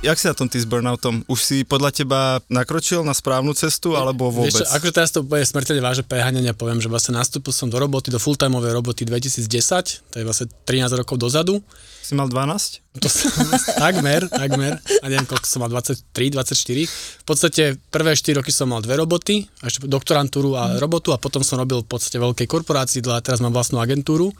Jak 0.00 0.16
si 0.16 0.24
na 0.24 0.32
tom 0.32 0.48
ty 0.48 0.56
s 0.56 0.64
burnoutom? 0.64 1.28
Už 1.28 1.44
si 1.44 1.60
podľa 1.60 1.92
teba 1.92 2.40
nakročil 2.48 3.04
na 3.04 3.12
správnu 3.12 3.52
cestu, 3.52 4.00
alebo 4.00 4.32
vôbec? 4.32 4.48
Vieš 4.48 4.64
čo, 4.64 4.72
akože 4.72 4.92
teraz 4.96 5.12
to 5.12 5.20
bude 5.20 5.44
smrteľne 5.44 5.84
váže 5.84 6.00
preháňania, 6.08 6.56
poviem, 6.56 6.80
že 6.80 6.88
vlastne 6.88 7.20
nastúpil 7.20 7.52
som 7.52 7.68
do 7.68 7.76
roboty, 7.76 8.08
do 8.08 8.16
fulltimeovej 8.16 8.72
roboty 8.80 9.04
2010, 9.04 9.44
to 10.08 10.14
je 10.16 10.24
vlastne 10.24 10.48
13 10.64 11.04
rokov 11.04 11.20
dozadu. 11.20 11.60
Si 12.00 12.16
mal 12.16 12.32
12? 12.32 12.96
To 12.96 13.08
som, 13.12 13.28
takmer, 13.84 14.24
takmer. 14.32 14.80
A 14.80 15.12
neviem, 15.12 15.28
koľko 15.28 15.44
som 15.44 15.60
mal, 15.60 15.68
23, 15.68 16.32
24. 16.32 17.20
V 17.20 17.24
podstate 17.28 17.76
prvé 17.92 18.16
4 18.16 18.40
roky 18.40 18.56
som 18.56 18.72
mal 18.72 18.80
dve 18.80 18.96
roboty, 18.96 19.52
ešte 19.60 19.84
doktorantúru 19.84 20.56
a 20.56 20.80
robotu 20.80 21.12
a 21.12 21.20
potom 21.20 21.44
som 21.44 21.60
robil 21.60 21.84
v 21.84 21.88
podstate 21.92 22.16
veľkej 22.16 22.48
korporácii, 22.48 23.04
a 23.04 23.20
teraz 23.20 23.44
mám 23.44 23.52
vlastnú 23.52 23.76
agentúru 23.76 24.32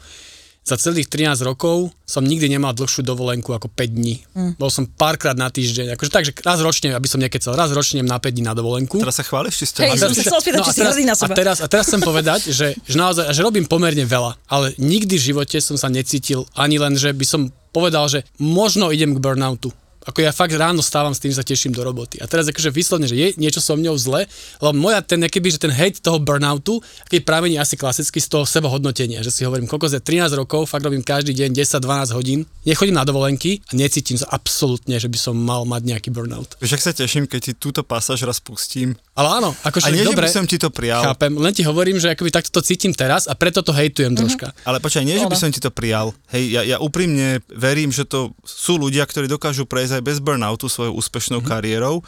za 0.61 0.77
celých 0.77 1.09
13 1.09 1.41
rokov 1.41 1.89
som 2.05 2.21
nikdy 2.21 2.45
nemal 2.45 2.69
dlhšiu 2.77 3.01
dovolenku 3.01 3.49
ako 3.49 3.65
5 3.73 3.97
dní. 3.97 4.21
Mm. 4.37 4.51
Bol 4.61 4.69
som 4.69 4.85
párkrát 4.85 5.33
na 5.33 5.49
týždeň, 5.49 5.97
akože 5.97 6.11
takže 6.13 6.31
raz 6.45 6.61
ročne, 6.61 6.93
aby 6.93 7.07
som 7.09 7.17
nekecal, 7.17 7.57
raz 7.57 7.73
ročne 7.73 8.05
na 8.05 8.21
5 8.21 8.29
dní 8.29 8.45
na 8.45 8.53
dovolenku. 8.53 9.01
Teraz 9.01 9.17
sa 9.17 9.25
chváliš, 9.25 9.57
či 9.57 9.65
ste 9.65 9.77
Hej, 9.89 9.97
som 9.97 10.13
sa 10.13 10.37
spýtať, 10.37 10.61
no 10.61 10.65
či 10.69 10.73
si 10.77 10.81
hrdý 10.85 11.03
na 11.09 11.17
seba. 11.17 11.33
A 11.33 11.37
teraz, 11.37 11.57
a 11.65 11.67
teraz 11.67 11.89
chcem 11.89 12.01
povedať, 12.05 12.53
že, 12.53 12.77
že 12.77 12.95
naozaj, 12.95 13.33
že 13.33 13.41
robím 13.41 13.65
pomerne 13.65 14.05
veľa, 14.05 14.37
ale 14.45 14.77
nikdy 14.77 15.17
v 15.17 15.23
živote 15.33 15.57
som 15.57 15.81
sa 15.81 15.89
necítil 15.89 16.45
ani 16.53 16.77
len, 16.77 16.93
že 16.93 17.09
by 17.09 17.25
som 17.25 17.41
povedal, 17.73 18.05
že 18.11 18.27
možno 18.37 18.93
idem 18.93 19.17
k 19.17 19.23
burnoutu 19.23 19.73
ako 20.07 20.19
ja 20.25 20.31
fakt 20.33 20.53
ráno 20.57 20.81
stávam 20.81 21.13
s 21.13 21.21
tým, 21.21 21.29
že 21.33 21.41
sa 21.41 21.45
teším 21.45 21.75
do 21.75 21.85
roboty. 21.85 22.17
A 22.21 22.25
teraz 22.25 22.49
akože 22.49 22.73
vyslovne, 22.73 23.05
že 23.05 23.17
je 23.17 23.27
niečo 23.37 23.61
so 23.61 23.77
mňou 23.77 23.95
zle, 23.99 24.25
lebo 24.63 24.73
moja 24.73 25.03
ten, 25.05 25.21
keby, 25.21 25.53
že 25.53 25.59
ten 25.61 25.73
hate 25.73 26.01
toho 26.01 26.17
burnoutu, 26.17 26.79
keď 27.11 27.19
pramení 27.21 27.59
asi 27.59 27.75
klasicky 27.75 28.17
z 28.17 28.27
toho 28.31 28.43
sebohodnotenia, 28.47 29.21
že 29.21 29.29
si 29.29 29.45
hovorím, 29.45 29.69
koľko 29.69 29.91
za 29.91 29.99
13 29.99 30.33
rokov, 30.39 30.71
fakt 30.71 30.85
robím 30.85 31.05
každý 31.05 31.35
deň 31.35 31.53
10-12 31.53 32.17
hodín, 32.17 32.39
nechodím 32.63 32.97
na 32.97 33.05
dovolenky 33.05 33.61
a 33.69 33.77
necítim 33.77 34.17
sa 34.17 34.29
absolútne, 34.33 34.97
že 34.97 35.11
by 35.11 35.17
som 35.19 35.35
mal 35.37 35.67
mať 35.67 35.81
nejaký 35.85 36.09
burnout. 36.09 36.57
Vieš, 36.63 36.77
ak 36.77 36.81
sa 36.81 36.93
teším, 36.95 37.27
keď 37.27 37.39
ti 37.41 37.53
túto 37.57 37.85
pasáž 37.85 38.25
raz 38.25 38.41
pustím. 38.41 38.95
Ale 39.13 39.43
áno, 39.43 39.51
akože 39.65 39.85
a 39.85 39.93
nie, 39.93 40.07
dobre, 40.07 40.25
že 40.25 40.33
by 40.33 40.37
som 40.41 40.45
ti 40.47 40.57
to 40.57 40.71
prijal. 40.71 41.03
Chápem, 41.03 41.33
len 41.35 41.53
ti 41.53 41.61
hovorím, 41.67 41.99
že 41.99 42.15
akoby 42.15 42.31
takto 42.31 42.49
to 42.51 42.61
cítim 42.63 42.95
teraz 42.95 43.27
a 43.27 43.33
preto 43.35 43.59
to 43.61 43.75
hejtujem 43.75 44.15
mm-hmm. 44.15 44.21
troška. 44.21 44.47
Ale 44.63 44.79
počkaj, 44.79 45.03
nie, 45.03 45.19
že 45.19 45.27
by 45.27 45.37
som 45.37 45.51
ti 45.51 45.59
to 45.59 45.69
prijal. 45.69 46.15
Hej, 46.31 46.43
ja, 46.47 46.61
ja 46.63 46.77
úprimne 46.79 47.43
verím, 47.51 47.91
že 47.91 48.07
to 48.07 48.31
sú 48.43 48.79
ľudia, 48.79 49.03
ktorí 49.03 49.27
dokážu 49.27 49.67
prejsť 49.67 49.90
aj 49.91 50.03
bez 50.03 50.17
burnoutu 50.23 50.71
svojou 50.71 50.95
úspešnou 50.95 51.43
mm-hmm. 51.43 51.51
kariérou, 51.51 51.99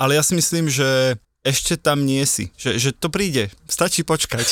ale 0.00 0.16
ja 0.16 0.22
si 0.24 0.32
myslím, 0.36 0.68
že 0.72 1.20
ešte 1.46 1.78
tam 1.78 2.02
nie 2.02 2.26
si. 2.26 2.50
Že, 2.58 2.70
že 2.82 2.90
to 2.90 3.06
príde. 3.06 3.54
Stačí 3.70 4.02
počkať. 4.02 4.42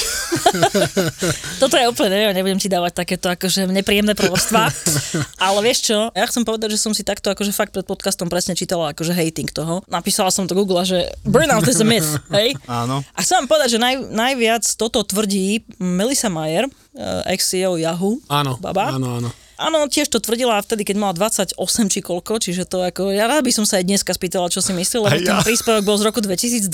Toto 1.63 1.75
je 1.75 1.91
úplne, 1.91 2.15
neviem, 2.15 2.31
nebudem 2.39 2.63
ti 2.63 2.71
dávať 2.71 3.03
takéto 3.03 3.27
akože 3.35 3.67
nepríjemné 3.67 4.15
provostva. 4.15 4.71
ale 5.43 5.59
vieš 5.67 5.91
čo, 5.91 5.99
ja 6.15 6.25
chcem 6.31 6.47
povedať, 6.47 6.79
že 6.79 6.79
som 6.79 6.95
si 6.95 7.03
takto 7.03 7.35
akože 7.35 7.51
fakt 7.51 7.75
pred 7.75 7.83
podcastom 7.83 8.31
presne 8.31 8.55
čítala 8.55 8.95
akože 8.95 9.11
hating 9.11 9.51
toho. 9.51 9.83
Napísala 9.91 10.31
som 10.31 10.47
to 10.47 10.55
Google, 10.55 10.87
že 10.87 11.11
burnout 11.27 11.67
is 11.67 11.83
a 11.83 11.87
myth, 11.87 12.15
hej? 12.39 12.55
Áno. 12.71 13.03
A 13.11 13.19
chcem 13.27 13.43
vám 13.43 13.51
povedať, 13.51 13.75
že 13.75 13.83
naj, 13.83 13.95
najviac 14.15 14.63
toto 14.79 15.03
tvrdí 15.03 15.67
Melissa 15.83 16.31
Mayer, 16.31 16.71
eh, 16.95 17.35
ex-CEO 17.35 17.75
Yahoo. 17.75 18.23
Áno, 18.31 18.55
baba. 18.63 18.95
áno, 18.95 19.19
áno. 19.19 19.31
Áno, 19.55 19.87
tiež 19.87 20.11
to 20.11 20.19
tvrdila 20.19 20.59
vtedy, 20.59 20.83
keď 20.83 20.97
mala 20.99 21.15
28 21.15 21.55
či 21.87 22.01
koľko, 22.03 22.43
čiže 22.43 22.67
to 22.67 22.83
ako, 22.83 23.15
ja 23.15 23.31
rád 23.31 23.47
by 23.47 23.53
som 23.55 23.63
sa 23.63 23.79
aj 23.79 23.87
dneska 23.87 24.11
spýtala, 24.11 24.51
čo 24.51 24.59
si 24.59 24.75
myslel, 24.75 25.07
lebo 25.07 25.23
ja. 25.23 25.29
ten 25.31 25.39
príspevok 25.47 25.87
bol 25.87 25.95
z 25.95 26.07
roku 26.11 26.19
2012, 26.19 26.67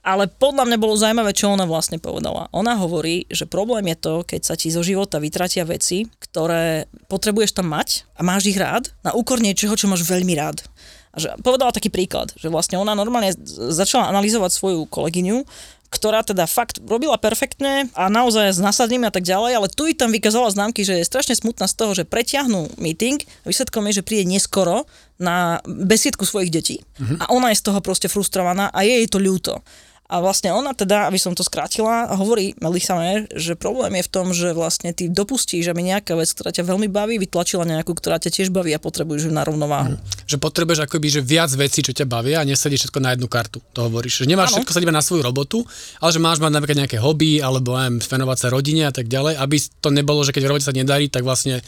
ale 0.00 0.24
podľa 0.30 0.64
mňa 0.64 0.78
bolo 0.80 0.96
zaujímavé, 0.96 1.36
čo 1.36 1.52
ona 1.52 1.68
vlastne 1.68 2.00
povedala. 2.00 2.48
Ona 2.56 2.80
hovorí, 2.80 3.28
že 3.28 3.44
problém 3.44 3.92
je 3.92 3.96
to, 4.00 4.14
keď 4.24 4.40
sa 4.40 4.54
ti 4.56 4.72
zo 4.72 4.80
života 4.80 5.20
vytratia 5.20 5.68
veci, 5.68 6.08
ktoré 6.16 6.88
potrebuješ 7.12 7.60
tam 7.60 7.68
mať 7.68 8.08
a 8.16 8.24
máš 8.24 8.48
ich 8.48 8.56
rád, 8.56 8.88
na 9.04 9.12
úkor 9.12 9.42
niečoho, 9.42 9.76
čo 9.76 9.90
máš 9.90 10.08
veľmi 10.08 10.32
rád. 10.32 10.64
A 11.16 11.20
že 11.20 11.32
povedala 11.40 11.72
taký 11.72 11.88
príklad, 11.88 12.28
že 12.36 12.52
vlastne 12.52 12.76
ona 12.76 12.92
normálne 12.92 13.32
začala 13.72 14.12
analyzovať 14.12 14.52
svoju 14.52 14.84
kolegyňu, 14.84 15.48
ktorá 15.86 16.26
teda 16.26 16.50
fakt 16.50 16.82
robila 16.82 17.14
perfektne 17.16 17.86
a 17.94 18.10
naozaj 18.10 18.58
s 18.58 18.60
nasadením 18.60 19.06
a 19.06 19.14
tak 19.14 19.22
ďalej, 19.22 19.52
ale 19.54 19.68
tu 19.70 19.86
i 19.86 19.94
tam 19.94 20.10
vykazala 20.10 20.50
známky, 20.50 20.82
že 20.82 20.98
je 20.98 21.06
strašne 21.06 21.38
smutná 21.38 21.70
z 21.70 21.74
toho, 21.78 21.92
že 21.94 22.08
preťahnú 22.08 22.78
meeting 22.78 23.22
a 23.22 23.46
výsledkom 23.46 23.86
je, 23.90 24.02
že 24.02 24.06
príde 24.06 24.26
neskoro 24.26 24.84
na 25.16 25.64
besiedku 25.64 26.28
svojich 26.28 26.52
detí 26.52 26.76
uh-huh. 27.00 27.22
a 27.22 27.24
ona 27.32 27.54
je 27.54 27.60
z 27.60 27.72
toho 27.72 27.80
proste 27.80 28.10
frustrovaná 28.10 28.68
a 28.68 28.84
je 28.84 29.00
jej 29.00 29.08
to 29.08 29.16
ľúto. 29.16 29.64
A 30.06 30.22
vlastne 30.22 30.54
ona 30.54 30.70
teda, 30.70 31.10
aby 31.10 31.18
som 31.18 31.34
to 31.34 31.42
skrátila, 31.42 32.14
hovorí 32.14 32.54
Melissa 32.62 32.94
Mayer, 32.94 33.26
že 33.34 33.58
problém 33.58 33.98
je 33.98 34.06
v 34.06 34.10
tom, 34.10 34.26
že 34.30 34.54
vlastne 34.54 34.94
ty 34.94 35.10
dopustíš, 35.10 35.66
aby 35.66 35.82
nejaká 35.82 36.14
vec, 36.14 36.30
ktorá 36.30 36.54
ťa 36.54 36.62
veľmi 36.62 36.86
baví, 36.86 37.18
vytlačila 37.18 37.66
nejakú, 37.66 37.90
ktorá 37.90 38.22
ťa 38.22 38.30
tiež 38.30 38.48
baví 38.54 38.70
a 38.70 38.78
potrebuješ 38.78 39.26
ju 39.26 39.32
na 39.34 39.42
rovnováhu. 39.42 39.98
Mm. 39.98 40.02
Že 40.30 40.36
potrebuješ 40.38 40.80
akoby, 40.86 41.08
že 41.10 41.20
viac 41.26 41.50
vecí, 41.58 41.82
čo 41.82 41.90
ťa 41.90 42.06
bavia 42.06 42.38
a 42.38 42.46
nesedí 42.46 42.78
všetko 42.78 43.02
na 43.02 43.18
jednu 43.18 43.26
kartu. 43.26 43.58
To 43.74 43.90
hovoríš. 43.90 44.22
Že 44.22 44.30
nemáš 44.30 44.54
ano. 44.54 44.62
všetko 44.62 44.72
sa 44.78 44.82
iba 44.86 44.94
na 44.94 45.02
svoju 45.02 45.26
robotu, 45.26 45.66
ale 45.98 46.10
že 46.14 46.22
máš 46.22 46.38
mať 46.38 46.54
napríklad 46.54 46.86
nejaké 46.86 47.02
hobby 47.02 47.42
alebo 47.42 47.74
aj 47.74 48.06
venovať 48.06 48.38
sa 48.38 48.48
rodine 48.54 48.86
a 48.86 48.94
tak 48.94 49.10
ďalej, 49.10 49.42
aby 49.42 49.56
to 49.82 49.90
nebolo, 49.90 50.22
že 50.22 50.30
keď 50.30 50.42
v 50.46 50.50
robote 50.54 50.66
sa 50.70 50.74
nedarí, 50.74 51.10
tak 51.10 51.26
vlastne 51.26 51.58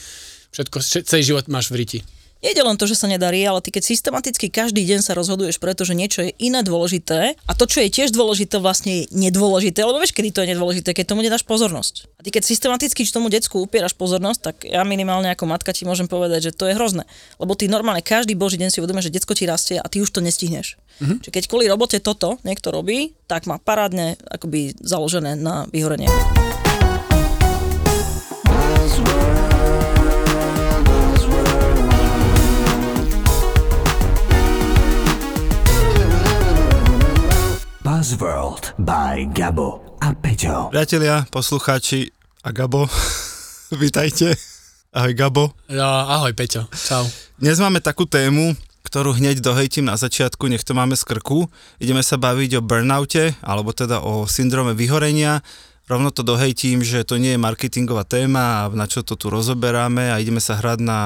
všetko, 0.54 0.78
celý 1.03 1.22
život 1.27 1.50
máš 1.50 1.75
v 1.75 1.82
riti. 1.82 2.00
Jede 2.38 2.62
len 2.62 2.78
to, 2.78 2.87
že 2.87 2.94
sa 2.94 3.10
nedarí, 3.10 3.43
ale 3.43 3.59
ty 3.59 3.75
keď 3.75 3.82
systematicky 3.82 4.47
každý 4.47 4.87
deň 4.87 5.03
sa 5.03 5.19
rozhoduješ, 5.19 5.59
pretože 5.59 5.91
niečo 5.91 6.22
je 6.22 6.31
iné 6.38 6.62
dôležité 6.62 7.34
a 7.34 7.53
to, 7.59 7.66
čo 7.66 7.82
je 7.82 7.91
tiež 7.91 8.15
dôležité, 8.15 8.62
vlastne 8.62 9.03
je 9.03 9.10
nedôležité, 9.10 9.82
lebo 9.82 9.99
vieš, 9.99 10.15
kedy 10.15 10.31
to 10.31 10.43
je 10.47 10.54
nedôležité, 10.54 10.94
keď 10.94 11.04
tomu 11.10 11.27
nedáš 11.27 11.43
pozornosť. 11.43 12.06
A 12.15 12.22
ty 12.22 12.31
keď 12.31 12.47
systematicky 12.47 13.03
tomu 13.10 13.27
decku 13.27 13.59
upieraš 13.66 13.98
pozornosť, 13.98 14.41
tak 14.41 14.56
ja 14.71 14.87
minimálne 14.87 15.34
ako 15.34 15.50
matka 15.50 15.75
ti 15.75 15.82
môžem 15.82 16.06
povedať, 16.06 16.50
že 16.50 16.53
to 16.54 16.71
je 16.71 16.78
hrozné. 16.78 17.10
Lebo 17.43 17.59
ty 17.59 17.66
normálne 17.66 18.06
každý 18.06 18.38
boží 18.38 18.54
deň 18.54 18.71
si 18.71 18.78
uvedomíš, 18.78 19.10
že 19.10 19.19
decko 19.19 19.34
ti 19.34 19.43
rastie 19.43 19.77
a 19.82 19.87
ty 19.91 19.98
už 19.98 20.15
to 20.15 20.22
nestihneš. 20.22 20.78
Mm-hmm. 21.03 21.19
Čiže 21.27 21.34
keď 21.34 21.44
kvôli 21.50 21.66
robote 21.66 21.98
toto 21.98 22.38
niekto 22.47 22.71
robí, 22.71 23.19
tak 23.27 23.50
má 23.50 23.59
parádne 23.59 24.15
akoby 24.31 24.78
založené 24.78 25.34
na 25.34 25.66
vyhorenie. 25.75 26.06
Buzzworld 37.98 38.78
by 38.78 39.26
Gabo 39.34 39.98
a 39.98 40.14
Peťo. 40.14 40.70
Priatelia, 40.70 41.26
poslucháči 41.34 42.14
a 42.47 42.54
Gabo, 42.54 42.86
vítajte. 43.82 44.38
Ahoj 44.94 45.19
Gabo. 45.19 45.50
Ja, 45.66 46.06
ahoj 46.06 46.31
Peťo, 46.31 46.70
čau. 46.70 47.03
Dnes 47.42 47.59
máme 47.59 47.82
takú 47.82 48.06
tému, 48.06 48.54
ktorú 48.86 49.18
hneď 49.18 49.42
dohejtím 49.42 49.91
na 49.91 49.98
začiatku, 49.98 50.47
nech 50.47 50.62
to 50.62 50.78
máme 50.78 50.95
z 50.95 51.10
krku. 51.10 51.50
Ideme 51.83 52.06
sa 52.06 52.15
baviť 52.22 52.62
o 52.62 52.62
burnoute, 52.62 53.34
alebo 53.42 53.74
teda 53.74 53.98
o 53.98 54.30
syndrome 54.30 54.78
vyhorenia. 54.78 55.42
Rovno 55.91 56.15
to 56.15 56.22
dohejtím, 56.22 56.86
že 56.86 57.03
to 57.03 57.18
nie 57.18 57.34
je 57.34 57.42
marketingová 57.42 58.06
téma 58.06 58.62
a 58.62 58.71
na 58.71 58.86
čo 58.86 59.03
to 59.03 59.18
tu 59.18 59.27
rozoberáme 59.27 60.15
a 60.15 60.22
ideme 60.22 60.39
sa 60.39 60.54
hrať 60.54 60.78
na 60.86 61.00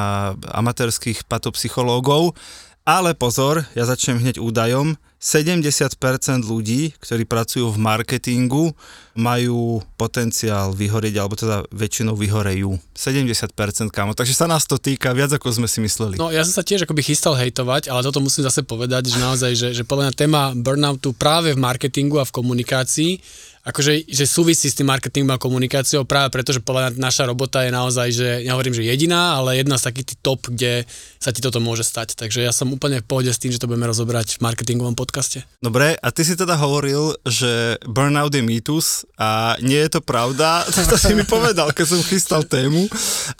amatérských 0.44 1.25
patopsychológov. 1.25 2.37
Ale 2.82 3.14
pozor, 3.14 3.62
ja 3.79 3.87
začnem 3.87 4.19
hneď 4.19 4.43
údajom. 4.43 4.99
70% 5.23 5.94
ľudí, 6.43 6.99
ktorí 6.99 7.23
pracujú 7.31 7.70
v 7.70 7.79
marketingu, 7.79 8.75
majú 9.14 9.79
potenciál 9.94 10.75
vyhorieť, 10.75 11.14
alebo 11.23 11.38
teda 11.38 11.62
väčšinou 11.70 12.19
vyhorejú. 12.19 12.75
70% 12.90 13.55
kamo, 13.94 14.19
takže 14.19 14.34
sa 14.34 14.50
nás 14.50 14.67
to 14.67 14.82
týka 14.82 15.14
viac 15.14 15.31
ako 15.31 15.62
sme 15.62 15.70
si 15.70 15.79
mysleli. 15.79 16.19
No 16.19 16.34
ja 16.34 16.43
som 16.43 16.58
sa 16.58 16.67
tiež 16.67 16.82
akoby 16.90 17.06
chystal 17.06 17.38
hejtovať, 17.38 17.87
ale 17.87 18.02
toto 18.02 18.19
musím 18.19 18.43
zase 18.43 18.67
povedať, 18.67 19.14
že 19.14 19.23
naozaj, 19.23 19.52
že, 19.55 19.69
že 19.79 19.87
podľa 19.87 20.11
mňa 20.11 20.19
téma 20.19 20.43
burnoutu 20.58 21.14
práve 21.14 21.55
v 21.55 21.62
marketingu 21.62 22.19
a 22.19 22.26
v 22.26 22.34
komunikácii 22.34 23.23
akože 23.62 24.11
že 24.11 24.25
súvisí 24.26 24.67
s 24.67 24.75
tým 24.75 24.91
marketingom 24.91 25.31
a 25.31 25.38
komunikáciou 25.38 26.03
práve 26.03 26.35
preto, 26.35 26.50
že 26.50 26.59
podľa 26.59 26.99
naša 26.99 27.31
robota 27.31 27.62
je 27.62 27.70
naozaj, 27.70 28.09
že 28.11 28.29
nehovorím, 28.43 28.75
že 28.75 28.82
jediná, 28.82 29.38
ale 29.38 29.62
jedna 29.62 29.79
z 29.79 29.87
takých 29.87 30.19
top, 30.19 30.50
kde 30.50 30.82
sa 31.23 31.31
ti 31.31 31.38
toto 31.38 31.62
môže 31.62 31.87
stať. 31.87 32.19
Takže 32.19 32.43
ja 32.43 32.50
som 32.50 32.75
úplne 32.75 32.99
v 32.99 33.06
pohode 33.06 33.31
s 33.31 33.38
tým, 33.38 33.55
že 33.55 33.62
to 33.62 33.70
budeme 33.70 33.87
rozobrať 33.87 34.38
v 34.38 34.43
marketingovom 34.43 34.99
podcaste. 34.99 35.47
Dobre, 35.62 35.94
a 35.94 36.09
ty 36.11 36.26
si 36.26 36.35
teda 36.35 36.59
hovoril, 36.59 37.14
že 37.23 37.79
burnout 37.87 38.35
je 38.35 38.43
mýtus 38.43 39.06
a 39.14 39.55
nie 39.62 39.79
je 39.79 39.99
to 39.99 40.00
pravda. 40.03 40.67
To 40.93 40.99
si 41.00 41.17
mi 41.17 41.25
povedal, 41.25 41.73
keď 41.73 41.87
som 41.88 42.05
chystal 42.05 42.43
tému 42.44 42.85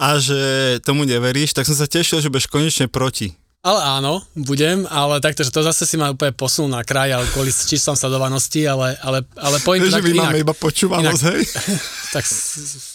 a 0.01 0.17
že 0.17 0.81
tomu 0.87 1.05
neveríš, 1.05 1.53
tak 1.53 1.69
som 1.69 1.77
sa 1.77 1.85
tešil, 1.85 2.25
že 2.25 2.33
budeš 2.33 2.49
konečne 2.49 2.89
proti. 2.89 3.37
Ale 3.63 3.79
áno, 3.79 4.19
budem, 4.35 4.91
ale 4.91 5.23
takto, 5.23 5.47
že 5.47 5.55
to 5.55 5.63
zase 5.63 5.87
si 5.87 5.95
ma 5.95 6.11
úplne 6.11 6.35
posunul 6.35 6.75
na 6.75 6.83
kraj, 6.83 7.15
ale 7.15 7.31
kvôli 7.31 7.55
číslam 7.55 7.95
sledovanosti, 7.95 8.67
ale, 8.67 8.99
ale, 8.99 9.23
ale 9.39 9.63
point 9.63 9.87
tak 9.87 10.03
my 10.03 10.19
inak, 10.19 10.35
máme 10.35 10.43
iba 10.43 10.51
počúvanosť, 10.51 11.23
inak, 11.23 11.31
hej? 11.31 11.43
tak 12.19 12.27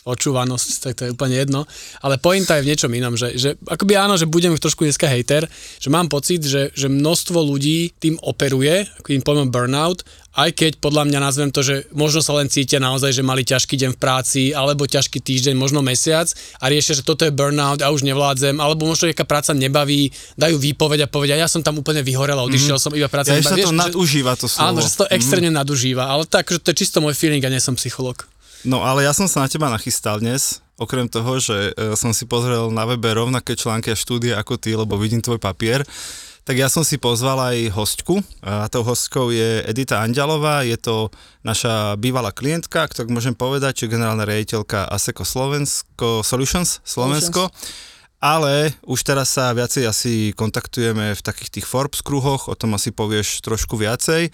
počúvanosť, 0.04 0.69
tak 0.84 0.92
to 1.00 1.02
je 1.08 1.16
úplne 1.16 1.40
jedno. 1.40 1.64
Ale 2.04 2.19
pointa 2.19 2.60
je 2.60 2.68
v 2.68 2.75
niečom 2.75 2.92
inom, 2.92 3.16
že, 3.16 3.40
že 3.40 3.56
akoby 3.64 3.96
áno, 3.96 4.19
že 4.19 4.28
budem 4.28 4.52
trošku 4.60 4.84
dneska 4.84 5.08
hater, 5.08 5.48
že 5.80 5.88
mám 5.88 6.12
pocit, 6.12 6.44
že, 6.44 6.75
že 6.75 6.92
množstvo 6.92 7.40
ľudí 7.48 7.96
tým 7.96 8.19
operuje, 8.19 8.92
tým 9.08 9.24
pojmom 9.24 9.48
burnout 9.48 10.04
aj 10.38 10.54
keď 10.54 10.72
podľa 10.78 11.10
mňa 11.10 11.19
nazvem 11.19 11.50
to, 11.50 11.66
že 11.66 11.89
možno 11.98 12.22
sa 12.22 12.38
len 12.38 12.45
cítia 12.45 12.78
naozaj, 12.78 13.10
že 13.10 13.25
mali 13.25 13.42
ťažký 13.42 13.74
deň 13.74 13.92
v 13.98 14.00
práci, 14.00 14.42
alebo 14.54 14.86
ťažký 14.86 15.18
týždeň, 15.18 15.57
možno 15.57 15.81
mesiac 15.81 16.30
a 16.62 16.69
riešia, 16.69 17.01
že 17.01 17.04
toto 17.04 17.25
je 17.25 17.34
burnout 17.34 17.81
a 17.81 17.89
už 17.89 18.06
nevládzem, 18.06 18.62
alebo 18.62 18.86
možno 18.86 19.10
nejaká 19.10 19.25
práca 19.25 19.57
nebaví, 19.57 20.13
dajú 20.38 20.62
výpoveď 20.62 21.06
a 21.06 21.12
povedia, 21.12 21.42
ja 21.42 21.50
som 21.50 21.66
tam 21.66 21.81
úplne 21.81 22.06
vyhorel 22.06 22.38
a 22.38 22.45
odišiel 22.45 22.78
mm. 22.78 22.84
som, 22.86 22.92
iba 22.94 23.10
práca 23.10 23.34
ja, 23.34 23.42
nebaví. 23.42 23.66
sa 23.66 23.66
to 23.66 23.74
nadužíva 23.74 24.38
to 24.38 24.45
slovo. 24.45 24.69
Áno, 24.69 24.80
že 24.86 24.94
sa 24.94 24.98
to 25.04 25.07
extrémne 25.10 25.50
mm. 25.50 25.57
nadužíva, 25.57 26.06
ale 26.06 26.30
tak, 26.30 26.54
že 26.54 26.62
to 26.62 26.69
je 26.69 26.86
čisto 26.86 27.01
môj 27.01 27.18
feeling 27.18 27.42
a 27.42 27.50
nie 27.50 27.57
som 27.57 27.74
psycholog. 27.74 28.30
No 28.62 28.86
ale 28.86 29.10
ja 29.10 29.18
som 29.18 29.25
sa 29.25 29.42
na 29.42 29.50
teba 29.50 29.74
nachystal 29.74 30.22
dnes, 30.22 30.62
okrem 30.78 31.10
toho, 31.10 31.42
že 31.42 31.74
e, 31.74 31.98
som 31.98 32.13
si 32.13 32.30
pozrel 32.30 32.69
na 32.69 32.86
webe 32.86 33.10
rovnaké 33.10 33.57
články 33.57 33.90
a 33.90 33.98
štúdie 33.98 34.38
ako 34.38 34.62
ty, 34.62 34.78
lebo 34.78 34.98
vidím 35.01 35.22
tvoj 35.22 35.42
papier, 35.42 35.81
tak 36.47 36.55
ja 36.55 36.71
som 36.71 36.88
si 36.88 36.95
pozval 36.95 37.44
aj 37.44 37.75
hostku 37.75 38.23
a 38.39 38.71
tou 38.71 38.79
hostkou 38.79 39.35
je 39.35 39.67
Edita 39.67 39.99
Anďalová, 39.99 40.63
je 40.63 40.79
to 40.79 41.11
naša 41.44 41.99
bývalá 41.99 42.31
klientka, 42.31 42.88
ktorú 42.88 43.11
môžem 43.11 43.35
povedať, 43.35 43.83
že 43.83 43.91
generálna 43.91 44.23
riaditeľka 44.23 44.88
ASECO 44.88 45.27
Slovensko, 45.27 46.23
Solutions 46.23 46.79
Slovensko. 46.88 47.51
Solutions. 47.51 48.23
Ale 48.23 48.71
už 48.88 49.03
teraz 49.03 49.35
sa 49.35 49.51
viacej 49.51 49.91
asi 49.91 50.13
kontaktujeme 50.39 51.19
v 51.19 51.21
takých 51.21 51.59
tých 51.59 51.67
Forbes 51.67 51.99
kruhoch, 51.99 52.47
o 52.47 52.55
tom 52.55 52.79
asi 52.79 52.95
povieš 52.95 53.44
trošku 53.44 53.75
viacej. 53.75 54.31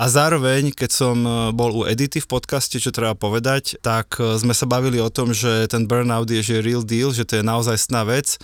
A 0.00 0.08
zároveň, 0.08 0.72
keď 0.72 0.90
som 0.90 1.20
bol 1.52 1.70
u 1.70 1.82
Edity 1.84 2.18
v 2.24 2.32
podcaste, 2.32 2.80
čo 2.80 2.96
treba 2.96 3.12
povedať, 3.12 3.76
tak 3.84 4.16
sme 4.16 4.56
sa 4.56 4.64
bavili 4.64 5.04
o 5.04 5.12
tom, 5.12 5.36
že 5.36 5.68
ten 5.68 5.84
burnout 5.84 6.32
je 6.32 6.40
že 6.40 6.64
real 6.64 6.80
deal, 6.80 7.12
že 7.12 7.28
to 7.28 7.38
je 7.38 7.44
naozaj 7.44 7.76
sná 7.76 8.08
vec 8.08 8.40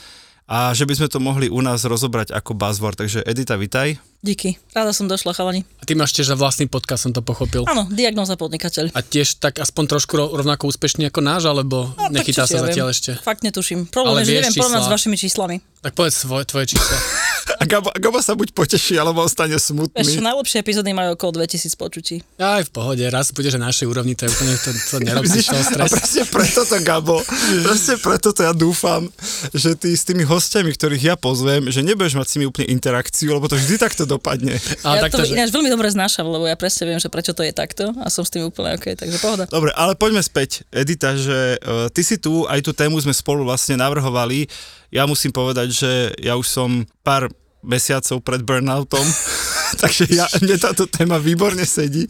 a 0.48 0.72
že 0.72 0.88
by 0.88 0.96
sme 0.96 1.08
to 1.12 1.20
mohli 1.20 1.52
u 1.52 1.60
nás 1.60 1.84
rozobrať 1.84 2.32
ako 2.32 2.56
buzzword. 2.56 2.96
Takže 2.96 3.20
Edita, 3.28 3.60
vitaj. 3.60 4.00
Díky, 4.18 4.58
rada 4.74 4.90
som 4.90 5.06
došla, 5.06 5.30
chalani. 5.30 5.62
A 5.78 5.86
ty 5.86 5.94
máš 5.94 6.10
tiež 6.10 6.34
za 6.34 6.36
vlastný 6.36 6.66
podcast, 6.66 7.06
som 7.06 7.14
to 7.14 7.22
pochopil. 7.22 7.62
Áno, 7.70 7.86
diagnóza 7.86 8.34
podnikateľ. 8.34 8.90
A 8.90 8.98
tiež 8.98 9.38
tak 9.38 9.62
aspoň 9.62 9.94
trošku 9.94 10.18
rovnako 10.18 10.74
úspešný 10.74 11.06
ako 11.06 11.22
náš, 11.22 11.46
alebo 11.46 11.94
no, 11.94 12.10
nechytá 12.10 12.42
sa 12.50 12.66
zatiaľ 12.66 12.90
ešte? 12.90 13.14
Fakt 13.14 13.46
netuším. 13.46 13.86
Problém 13.86 14.26
je, 14.26 14.42
že 14.42 14.50
neviem 14.50 14.58
porovnať 14.58 14.82
s 14.82 14.90
vašimi 14.90 15.14
číslami. 15.14 15.62
Tak 15.86 15.94
povedz 15.94 16.18
svoje, 16.18 16.50
tvoje 16.50 16.74
čísla. 16.74 16.98
A 17.58 17.64
Gabo, 17.64 17.88
Gabo 17.96 18.20
sa 18.20 18.36
buď 18.36 18.52
poteší, 18.52 19.00
alebo 19.00 19.24
ostane 19.24 19.56
smutný. 19.56 19.96
Ešte 19.96 20.20
najlepšie 20.20 20.60
epizódy 20.60 20.92
majú 20.92 21.16
okolo 21.16 21.40
2000 21.40 21.80
počutí. 21.80 22.20
Aj 22.36 22.60
v 22.60 22.70
pohode, 22.70 23.00
raz 23.08 23.32
budeš 23.32 23.56
na 23.56 23.72
našej 23.72 23.88
úrovni, 23.88 24.12
to 24.12 24.28
je 24.28 24.30
úplne, 24.34 24.54
to, 24.60 24.70
to 24.74 24.96
nerobíš 25.06 25.48
toho 25.48 25.62
stres. 25.64 25.80
A 25.80 25.86
presne 25.88 26.22
preto 26.28 26.60
to, 26.68 26.76
Gabo, 26.84 27.24
presne 27.64 27.94
preto 27.98 28.36
to 28.36 28.40
ja 28.44 28.52
dúfam, 28.52 29.08
že 29.56 29.72
ty 29.78 29.96
s 29.96 30.04
tými 30.04 30.28
hostiami, 30.28 30.70
ktorých 30.74 31.02
ja 31.02 31.14
pozvem, 31.16 31.72
že 31.72 31.80
nebudeš 31.80 32.20
mať 32.20 32.26
s 32.28 32.32
nimi 32.36 32.46
úplne 32.50 32.68
interakciu, 32.68 33.32
lebo 33.32 33.48
to 33.48 33.56
vždy 33.56 33.80
takto 33.80 34.04
dopadne. 34.08 34.56
A 34.82 34.96
ja 34.96 35.04
takto, 35.04 35.20
to 35.20 35.28
že... 35.28 35.36
ináč 35.36 35.52
veľmi 35.52 35.68
dobre 35.68 35.92
znášam, 35.92 36.24
lebo 36.24 36.48
ja 36.48 36.56
presne 36.56 36.88
viem, 36.88 36.96
že 36.96 37.12
prečo 37.12 37.36
to 37.36 37.44
je 37.44 37.52
takto 37.52 37.92
a 38.00 38.08
som 38.08 38.24
s 38.24 38.32
tým 38.32 38.48
úplne 38.48 38.80
OK, 38.80 38.96
takže 38.96 39.20
pohoda. 39.20 39.44
Dobre, 39.46 39.70
ale 39.76 39.92
poďme 39.94 40.24
späť, 40.24 40.64
Edita, 40.72 41.12
že 41.14 41.60
uh, 41.60 41.92
ty 41.92 42.00
si 42.00 42.16
tu, 42.16 42.48
aj 42.48 42.64
tú 42.64 42.72
tému 42.72 42.96
sme 42.96 43.12
spolu 43.12 43.44
vlastne 43.44 43.76
navrhovali 43.76 44.48
ja 44.88 45.04
musím 45.04 45.32
povedať, 45.32 45.68
že 45.72 45.92
ja 46.20 46.36
už 46.36 46.48
som 46.48 46.70
pár 47.04 47.28
mesiacov 47.60 48.24
pred 48.24 48.40
burnoutom, 48.40 49.04
takže 49.82 50.08
ja, 50.08 50.24
mne 50.40 50.56
táto 50.56 50.88
téma 50.88 51.20
výborne 51.20 51.64
sedí. 51.68 52.08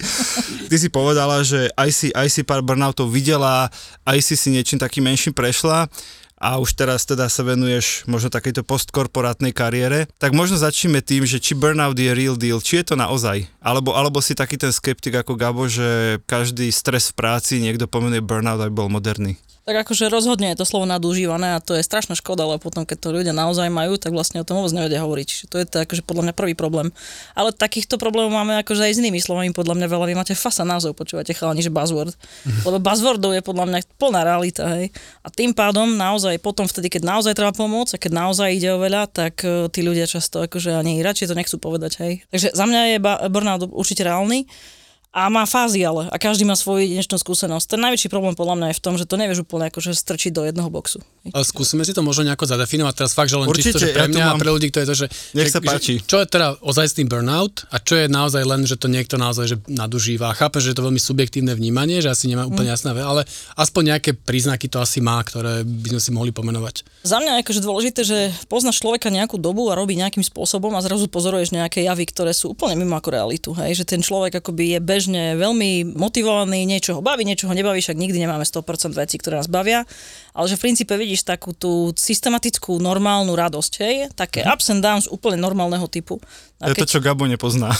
Ty 0.71 0.77
si 0.79 0.89
povedala, 0.93 1.43
že 1.43 1.73
aj 1.75 1.91
si, 1.91 2.09
aj 2.15 2.29
si 2.31 2.47
pár 2.47 2.63
burnoutov 2.63 3.11
videla, 3.11 3.67
aj 4.07 4.19
si 4.23 4.39
si 4.39 4.55
niečím 4.55 4.79
takým 4.79 5.09
menším 5.09 5.35
prešla 5.35 5.91
a 6.39 6.63
už 6.63 6.79
teraz 6.79 7.03
teda 7.03 7.27
sa 7.27 7.43
venuješ 7.43 8.07
možno 8.07 8.31
takejto 8.31 8.63
postkorporátnej 8.63 9.51
kariére, 9.51 10.07
tak 10.23 10.33
možno 10.33 10.55
začneme 10.55 11.03
tým, 11.03 11.27
že 11.27 11.43
či 11.43 11.59
burnout 11.59 11.99
je 11.99 12.15
real 12.15 12.39
deal, 12.39 12.63
či 12.63 12.81
je 12.81 12.95
to 12.95 12.95
naozaj, 12.95 13.45
alebo, 13.59 13.93
alebo 13.99 14.23
si 14.23 14.39
taký 14.39 14.55
ten 14.55 14.71
skeptik 14.71 15.19
ako 15.19 15.35
Gabo, 15.35 15.67
že 15.67 16.23
každý 16.31 16.71
stres 16.71 17.11
v 17.11 17.19
práci 17.19 17.59
niekto 17.59 17.91
pomenuje 17.91 18.23
burnout, 18.23 18.63
aby 18.63 18.71
bol 18.71 18.87
moderný 18.87 19.35
tak 19.69 19.85
akože 19.85 20.09
rozhodne 20.09 20.49
je 20.57 20.57
to 20.57 20.65
slovo 20.65 20.89
nadužívané 20.89 21.53
a 21.53 21.61
to 21.61 21.77
je 21.77 21.85
strašná 21.85 22.17
škoda, 22.17 22.49
lebo 22.49 22.57
potom, 22.57 22.89
keď 22.89 23.05
to 23.05 23.09
ľudia 23.13 23.37
naozaj 23.37 23.69
majú, 23.69 24.01
tak 24.01 24.17
vlastne 24.17 24.41
o 24.41 24.47
tom 24.49 24.65
vôbec 24.65 24.73
nevedia 24.73 25.05
hovoriť. 25.05 25.27
Čiže 25.29 25.45
to 25.45 25.57
je 25.61 25.67
to 25.69 25.77
akože 25.85 26.03
podľa 26.09 26.23
mňa 26.25 26.35
prvý 26.41 26.57
problém. 26.57 26.89
Ale 27.37 27.53
takýchto 27.53 28.01
problémov 28.01 28.33
máme 28.33 28.57
akože 28.65 28.89
aj 28.89 28.93
s 28.97 29.01
inými 29.05 29.21
slovami, 29.21 29.53
podľa 29.53 29.77
mňa 29.77 29.87
veľa. 29.93 30.09
Vy 30.09 30.17
máte 30.17 30.33
fasa 30.33 30.65
názov, 30.65 30.97
počúvate 30.97 31.37
chalani, 31.37 31.61
že 31.61 31.69
buzzword. 31.69 32.17
Lebo 32.65 32.81
buzzwordov 32.81 33.37
je 33.37 33.45
podľa 33.45 33.69
mňa 33.69 33.79
plná 34.01 34.21
realita, 34.25 34.65
hej. 34.81 34.89
A 35.21 35.29
tým 35.29 35.53
pádom 35.53 35.85
naozaj 36.01 36.41
potom 36.41 36.65
vtedy, 36.65 36.89
keď 36.89 37.05
naozaj 37.05 37.37
treba 37.37 37.53
pomôcť 37.53 38.01
a 38.01 38.03
keď 38.09 38.13
naozaj 38.25 38.49
ide 38.57 38.73
o 38.73 38.81
veľa, 38.81 39.05
tak 39.13 39.45
uh, 39.45 39.69
tí 39.69 39.85
ľudia 39.85 40.09
často 40.09 40.49
akože 40.49 40.81
ani 40.81 41.05
radšej 41.05 41.29
to 41.29 41.37
nechcú 41.37 41.61
povedať, 41.61 41.93
hej. 42.01 42.25
Takže 42.33 42.57
za 42.57 42.65
mňa 42.65 42.81
je 42.97 42.99
burnout 43.29 43.69
určite 43.69 44.01
reálny 44.01 44.49
a 45.19 45.27
má 45.27 45.43
fázy 45.43 45.83
ale 45.83 46.07
a 46.07 46.17
každý 46.17 46.47
má 46.47 46.55
svoju 46.55 46.87
jedinečnú 46.87 47.19
skúsenosť. 47.19 47.75
Ten 47.75 47.81
najväčší 47.83 48.07
problém 48.07 48.39
podľa 48.39 48.55
mňa 48.55 48.67
je 48.71 48.77
v 48.79 48.83
tom, 48.83 48.95
že 48.95 49.05
to 49.05 49.19
nevieš 49.19 49.43
úplne 49.43 49.67
akože 49.67 49.91
strčiť 49.91 50.31
do 50.31 50.47
jedného 50.47 50.71
boxu. 50.71 51.03
Ale 51.35 51.43
skúsime 51.43 51.83
si 51.83 51.93
to 51.93 52.07
možno 52.07 52.31
nejako 52.31 52.47
zadefinovať 52.47 52.95
teraz 52.95 53.13
fakt, 53.13 53.29
že 53.29 53.37
len 53.37 53.51
Určite, 53.51 53.75
čisto, 53.75 53.83
že 53.83 53.93
pre 53.93 54.07
mňa 54.07 54.23
ja 54.23 54.29
mám... 54.31 54.39
a 54.39 54.43
pre 54.43 54.51
ľudí, 54.55 54.71
to 54.71 54.79
je 54.81 54.87
to, 54.87 54.95
že, 54.95 55.07
Nech 55.35 55.51
že, 55.51 55.55
sa 55.59 55.61
páči. 55.61 55.95
Že, 56.01 56.07
čo 56.07 56.17
je 56.23 56.27
teda 56.31 56.49
ozajstný 56.63 57.05
burnout 57.11 57.67
a 57.69 57.77
čo 57.83 57.95
je 57.99 58.07
naozaj 58.07 58.43
len, 58.47 58.63
že 58.65 58.79
to 58.79 58.87
niekto 58.87 59.19
naozaj 59.19 59.45
že 59.51 59.57
nadužíva. 59.67 60.33
Chápem, 60.39 60.63
že 60.63 60.73
je 60.73 60.77
to 60.79 60.87
veľmi 60.87 61.03
subjektívne 61.03 61.53
vnímanie, 61.53 61.99
že 61.99 62.15
asi 62.15 62.31
nemá 62.31 62.47
úplne 62.47 62.71
mm. 62.71 62.75
jasné, 62.79 62.91
ale 62.95 63.27
aspoň 63.59 63.99
nejaké 63.99 64.11
príznaky 64.15 64.71
to 64.71 64.79
asi 64.79 65.03
má, 65.03 65.21
ktoré 65.21 65.67
by 65.67 65.99
sme 65.99 66.01
si 66.01 66.11
mohli 66.15 66.31
pomenovať. 66.31 66.87
Za 67.05 67.19
mňa 67.21 67.39
je 67.39 67.43
akože 67.45 67.61
dôležité, 67.61 68.01
že 68.07 68.19
poznáš 68.47 68.81
človeka 68.81 69.13
nejakú 69.13 69.37
dobu 69.37 69.69
a 69.69 69.77
robí 69.77 69.99
nejakým 69.99 70.23
spôsobom 70.23 70.73
a 70.77 70.85
zrazu 70.85 71.11
pozoruješ 71.11 71.53
nejaké 71.53 71.85
javy, 71.85 72.09
ktoré 72.09 72.33
sú 72.33 72.55
úplne 72.55 72.79
mimo 72.79 72.97
ako 72.97 73.09
realitu. 73.13 73.51
Hej? 73.59 73.83
Že 73.83 73.85
ten 73.85 74.01
človek 74.01 74.41
akoby 74.41 74.77
je 74.77 74.81
bežne 75.09 75.41
veľmi 75.41 75.97
motivovaný, 75.97 76.69
niečo 76.69 76.93
ho 76.93 77.01
baví, 77.01 77.25
niečo 77.25 77.49
ho 77.49 77.57
nebaví, 77.57 77.81
však 77.81 77.97
nikdy 77.97 78.21
nemáme 78.21 78.45
100% 78.45 78.93
vecí, 78.93 79.17
ktoré 79.17 79.41
nás 79.41 79.49
bavia, 79.49 79.89
ale 80.37 80.47
že 80.53 80.61
v 80.61 80.69
princípe 80.69 80.93
vidíš 80.93 81.25
takú 81.25 81.57
tú 81.57 81.97
systematickú 81.97 82.77
normálnu 82.77 83.33
radosť, 83.33 83.73
hej, 83.81 84.13
také 84.13 84.45
mm. 84.45 84.53
ups 84.53 84.69
and 84.69 84.85
downs 84.85 85.09
úplne 85.09 85.41
normálneho 85.41 85.89
typu. 85.89 86.21
A 86.61 86.69
je 86.69 86.77
keď... 86.77 86.85
to, 86.85 86.93
čo 86.93 87.01
Gabo 87.01 87.25
nepozná. 87.25 87.73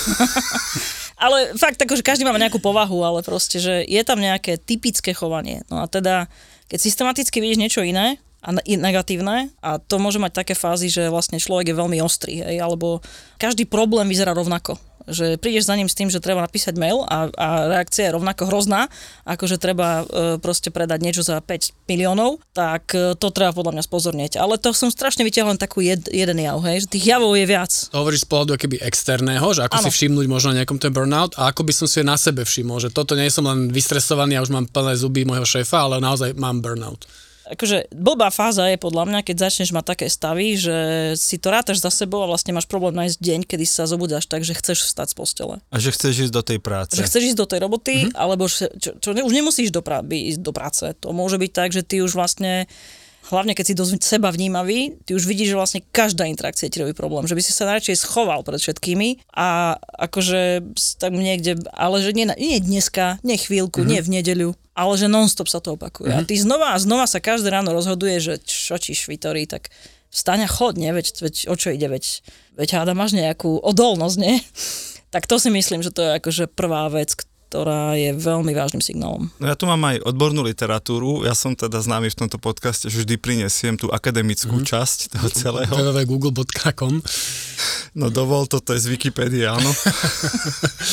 ale 1.25 1.53
fakt, 1.61 1.77
že 1.77 2.01
každý 2.01 2.25
máme 2.25 2.41
nejakú 2.41 2.65
povahu, 2.65 3.05
ale 3.05 3.21
proste, 3.21 3.61
že 3.61 3.85
je 3.85 4.03
tam 4.09 4.17
nejaké 4.17 4.57
typické 4.57 5.13
chovanie. 5.13 5.69
No 5.69 5.85
a 5.85 5.87
teda, 5.87 6.33
keď 6.73 6.81
systematicky 6.81 7.45
vidíš 7.45 7.61
niečo 7.61 7.85
iné, 7.85 8.17
a 8.39 8.55
negatívne 8.55 9.51
a 9.59 9.83
to 9.83 9.99
môže 9.99 10.23
mať 10.23 10.31
také 10.31 10.55
fázy, 10.55 10.87
že 10.87 11.11
vlastne 11.11 11.43
človek 11.43 11.75
je 11.75 11.79
veľmi 11.83 11.99
ostrý, 11.99 12.39
hej, 12.39 12.63
alebo 12.63 13.03
každý 13.35 13.67
problém 13.67 14.07
vyzerá 14.07 14.31
rovnako 14.31 14.79
že 15.11 15.41
prídeš 15.41 15.69
za 15.69 15.75
ním 15.75 15.89
s 15.89 15.97
tým, 15.97 16.13
že 16.13 16.23
treba 16.23 16.45
napísať 16.45 16.77
mail 16.77 17.05
a, 17.05 17.29
a 17.33 17.49
reakcia 17.69 18.09
je 18.09 18.17
rovnako 18.17 18.49
hrozná, 18.49 18.87
ako 19.25 19.45
že 19.49 19.57
treba 19.61 20.05
e, 20.05 20.39
proste 20.39 20.69
predať 20.69 21.01
niečo 21.01 21.23
za 21.25 21.41
5 21.41 21.89
miliónov, 21.89 22.41
tak 22.53 22.93
e, 22.93 23.17
to 23.17 23.29
treba 23.33 23.57
podľa 23.57 23.81
mňa 23.81 23.85
spozornieť. 23.85 24.33
Ale 24.39 24.61
to 24.61 24.71
som 24.77 24.93
strašne 24.93 25.25
vyťahol 25.25 25.57
len 25.57 25.61
takú 25.61 25.81
jed, 25.81 26.07
jeden 26.13 26.39
jav, 26.39 26.61
hej, 26.65 26.85
že 26.85 26.93
tých 26.93 27.09
javov 27.17 27.35
je 27.35 27.47
viac. 27.49 27.73
To 27.93 28.05
hovoríš 28.05 28.25
z 28.25 28.29
pohľadu 28.29 28.53
keby 28.61 28.77
externého, 28.85 29.47
že 29.57 29.65
ako 29.65 29.81
ano. 29.81 29.85
si 29.89 29.91
všimnúť 29.91 30.27
možno 30.29 30.57
nejakom 30.57 30.77
ten 30.77 30.93
burnout 30.93 31.35
a 31.41 31.51
ako 31.51 31.65
by 31.65 31.73
som 31.73 31.87
si 31.89 32.05
na 32.05 32.21
sebe 32.21 32.45
všimol, 32.45 32.79
že 32.79 32.93
toto 32.93 33.17
nie 33.17 33.33
som 33.33 33.49
len 33.49 33.73
vystresovaný 33.73 34.37
a 34.37 34.45
už 34.45 34.53
mám 34.53 34.69
plné 34.69 34.95
zuby 35.01 35.25
môjho 35.25 35.45
šéfa, 35.45 35.89
ale 35.89 35.99
naozaj 35.99 36.37
mám 36.37 36.61
burnout. 36.61 37.09
Akože 37.53 37.93
blbá 37.95 38.29
fáza 38.29 38.69
je 38.69 38.77
podľa 38.77 39.09
mňa, 39.09 39.21
keď 39.25 39.49
začneš 39.49 39.73
mať 39.73 39.85
také 39.97 40.07
stavy, 40.13 40.55
že 40.59 40.77
si 41.17 41.41
to 41.41 41.49
rátaš 41.49 41.81
za 41.81 41.89
sebou 41.89 42.21
a 42.25 42.31
vlastne 42.31 42.53
máš 42.53 42.69
problém 42.69 42.95
nájsť 42.97 43.17
deň, 43.19 43.41
kedy 43.49 43.65
sa 43.65 43.89
zobudzáš 43.89 44.29
tak, 44.29 44.45
že 44.45 44.53
chceš 44.57 44.89
vstať 44.93 45.13
z 45.13 45.15
postele. 45.17 45.55
A 45.73 45.77
že 45.81 45.95
chceš 45.95 46.29
ísť 46.29 46.35
do 46.35 46.43
tej 46.45 46.59
práce. 46.61 46.95
Že 46.95 47.07
chceš 47.09 47.23
ísť 47.35 47.39
do 47.41 47.47
tej 47.49 47.59
roboty, 47.65 47.95
mm-hmm. 48.05 48.19
alebo 48.19 48.45
čo, 48.47 48.69
čo, 48.77 49.11
už 49.17 49.33
nemusíš 49.33 49.73
do 49.73 49.81
prá- 49.81 50.05
ísť 50.05 50.41
do 50.45 50.53
práce. 50.53 50.85
To 51.01 51.17
môže 51.17 51.41
byť 51.41 51.51
tak, 51.53 51.71
že 51.73 51.83
ty 51.83 52.05
už 52.05 52.13
vlastne 52.13 52.69
hlavne 53.29 53.53
keď 53.53 53.65
si 53.69 53.75
dosť 53.77 54.01
seba 54.01 54.33
vnímavý, 54.33 54.97
ty 55.05 55.13
už 55.13 55.29
vidíš, 55.29 55.53
že 55.53 55.59
vlastne 55.61 55.81
každá 55.93 56.25
interakcia 56.25 56.73
ti 56.73 56.81
robí 56.81 56.97
problém, 56.97 57.29
že 57.29 57.37
by 57.37 57.43
si 57.45 57.53
sa 57.53 57.69
najradšej 57.69 58.01
schoval 58.01 58.41
pred 58.41 58.57
všetkými 58.57 59.29
a 59.37 59.77
akože 59.77 60.65
tak 60.97 61.13
niekde, 61.13 61.61
ale 61.77 62.01
že 62.01 62.17
nie, 62.17 62.25
nie 62.41 62.59
dneska, 62.59 63.21
nie 63.21 63.37
chvíľku, 63.37 63.85
mm-hmm. 63.85 63.93
nie 63.93 64.01
v 64.01 64.13
nedeľu, 64.21 64.49
ale 64.79 64.95
že 64.95 65.11
nonstop 65.11 65.51
sa 65.51 65.59
to 65.59 65.75
opakuje. 65.75 66.15
Mm-hmm. 66.15 66.23
A 66.23 66.29
ty 66.31 66.35
znova 66.39 66.69
a 66.71 66.79
znova 66.79 67.11
sa 67.11 67.19
každé 67.19 67.51
ráno 67.51 67.75
rozhoduje, 67.75 68.23
že 68.23 68.39
čo 68.47 68.79
ti 68.79 68.95
švitorí, 68.95 69.51
tak 69.51 69.75
vstaň 70.15 70.47
a 70.47 70.49
chod, 70.49 70.79
nie? 70.79 70.95
Veď, 70.95 71.19
veď 71.19 71.35
o 71.51 71.55
čo 71.59 71.75
ide, 71.75 71.91
veď, 71.91 72.23
veď 72.55 72.69
háda 72.79 72.95
máš 72.95 73.19
nejakú 73.19 73.59
odolnosť, 73.59 74.17
nie? 74.23 74.39
Tak 75.09 75.25
to 75.25 75.41
si 75.41 75.49
myslím, 75.49 75.81
že 75.81 75.89
to 75.89 76.05
je 76.05 76.21
akože 76.21 76.53
prvá 76.53 76.85
vec, 76.93 77.17
ktorá 77.49 77.97
je 77.97 78.13
veľmi 78.13 78.53
vážnym 78.53 78.85
signálom. 78.85 79.33
No 79.41 79.49
ja 79.49 79.57
tu 79.57 79.65
mám 79.65 79.81
aj 79.89 80.05
odbornú 80.05 80.45
literatúru, 80.45 81.25
ja 81.25 81.33
som 81.33 81.57
teda 81.57 81.81
známy 81.81 82.13
v 82.13 82.19
tomto 82.21 82.37
podcaste, 82.37 82.93
že 82.93 83.09
vždy 83.09 83.17
prinesiem 83.17 83.81
tú 83.81 83.89
akademickú 83.89 84.61
mm-hmm. 84.61 84.69
časť 84.69 85.17
toho 85.17 85.29
celého. 85.33 85.73
www.google.com 85.73 87.01
No 87.97 88.13
dovol, 88.13 88.45
toto 88.53 88.77
je 88.77 88.85
z 88.85 88.93
Wikipédie, 88.93 89.49
áno. 89.49 89.73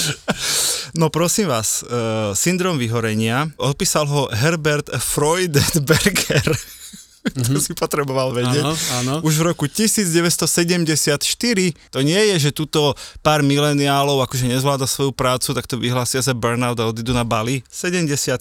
no 1.00 1.12
prosím 1.12 1.52
vás, 1.52 1.84
uh, 1.84 2.32
syndrom 2.32 2.80
vyhorenia, 2.80 3.52
opísal 3.60 4.08
ho 4.08 4.32
Herbert 4.32 4.88
Freudenberger. 4.96 6.56
to 7.56 7.60
si 7.60 7.74
potreboval 7.74 8.32
vedieť. 8.32 8.64
Áno, 8.64 8.74
áno. 9.02 9.14
Už 9.26 9.42
v 9.42 9.44
roku 9.54 9.66
1974, 9.66 11.18
to 11.90 12.00
nie 12.06 12.22
je, 12.34 12.50
že 12.50 12.52
tuto 12.54 12.94
pár 13.26 13.42
mileniálov 13.42 14.22
akože 14.30 14.46
nezvláda 14.46 14.86
svoju 14.86 15.12
prácu, 15.12 15.52
tak 15.58 15.66
to 15.66 15.82
vyhlásia 15.82 16.22
za 16.22 16.38
burnout 16.38 16.78
a 16.78 16.86
odídu 16.90 17.12
na 17.12 17.26
Bali. 17.26 17.66
74 17.70 18.38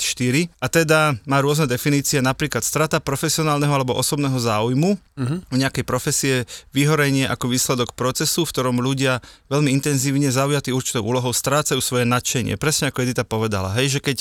a 0.60 0.66
teda 0.68 1.16
má 1.24 1.40
rôzne 1.40 1.64
definície, 1.64 2.20
napríklad 2.20 2.60
strata 2.60 3.00
profesionálneho 3.00 3.72
alebo 3.72 3.96
osobného 3.96 4.36
záujmu 4.36 4.96
mm-hmm. 4.96 5.38
u 5.48 5.54
nejakej 5.56 5.84
profesie, 5.86 6.34
vyhorenie 6.76 7.24
ako 7.24 7.48
výsledok 7.48 7.96
procesu, 7.96 8.44
v 8.44 8.52
ktorom 8.52 8.76
ľudia 8.82 9.24
veľmi 9.48 9.72
intenzívne 9.72 10.28
zaujatí 10.28 10.70
určitou 10.74 11.04
úlohou 11.04 11.32
strácajú 11.32 11.80
svoje 11.80 12.04
nadšenie. 12.04 12.60
Presne 12.60 12.92
ako 12.92 13.04
Edita 13.04 13.24
povedala, 13.24 13.72
hej, 13.76 13.98
že 13.98 14.00
keď 14.00 14.18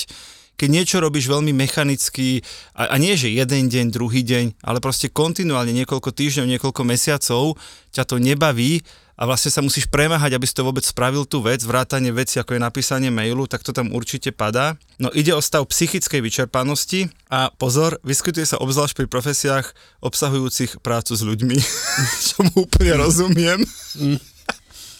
keď 0.54 0.68
niečo 0.70 0.96
robíš 1.02 1.26
veľmi 1.26 1.50
mechanicky, 1.50 2.46
a, 2.74 2.94
a 2.94 2.96
nie 2.96 3.18
že 3.18 3.30
jeden 3.30 3.66
deň, 3.66 3.86
druhý 3.90 4.22
deň, 4.22 4.62
ale 4.62 4.78
proste 4.78 5.10
kontinuálne 5.10 5.74
niekoľko 5.74 6.14
týždňov, 6.14 6.52
niekoľko 6.58 6.82
mesiacov 6.86 7.58
ťa 7.90 8.04
to 8.06 8.16
nebaví 8.22 8.82
a 9.14 9.22
vlastne 9.30 9.50
sa 9.50 9.62
musíš 9.62 9.86
premáhať, 9.86 10.34
aby 10.34 10.42
si 10.42 10.54
to 10.54 10.66
vôbec 10.66 10.82
spravil 10.82 11.22
tú 11.22 11.38
vec, 11.38 11.62
vrátanie 11.62 12.10
veci, 12.10 12.42
ako 12.42 12.58
je 12.58 12.66
napísanie 12.66 13.10
mailu, 13.14 13.46
tak 13.46 13.62
to 13.62 13.70
tam 13.70 13.94
určite 13.94 14.34
padá. 14.34 14.74
No 14.98 15.10
ide 15.14 15.30
o 15.30 15.42
stav 15.42 15.62
psychickej 15.70 16.18
vyčerpanosti 16.18 17.10
a 17.30 17.54
pozor, 17.54 18.02
vyskytuje 18.02 18.42
sa 18.42 18.58
obzvlášť 18.58 18.98
pri 18.98 19.06
profesiách 19.06 19.66
obsahujúcich 20.02 20.82
prácu 20.82 21.14
s 21.14 21.22
ľuďmi, 21.22 21.56
čo 22.26 22.36
mu 22.42 22.66
úplne 22.66 22.98
rozumiem. 22.98 23.62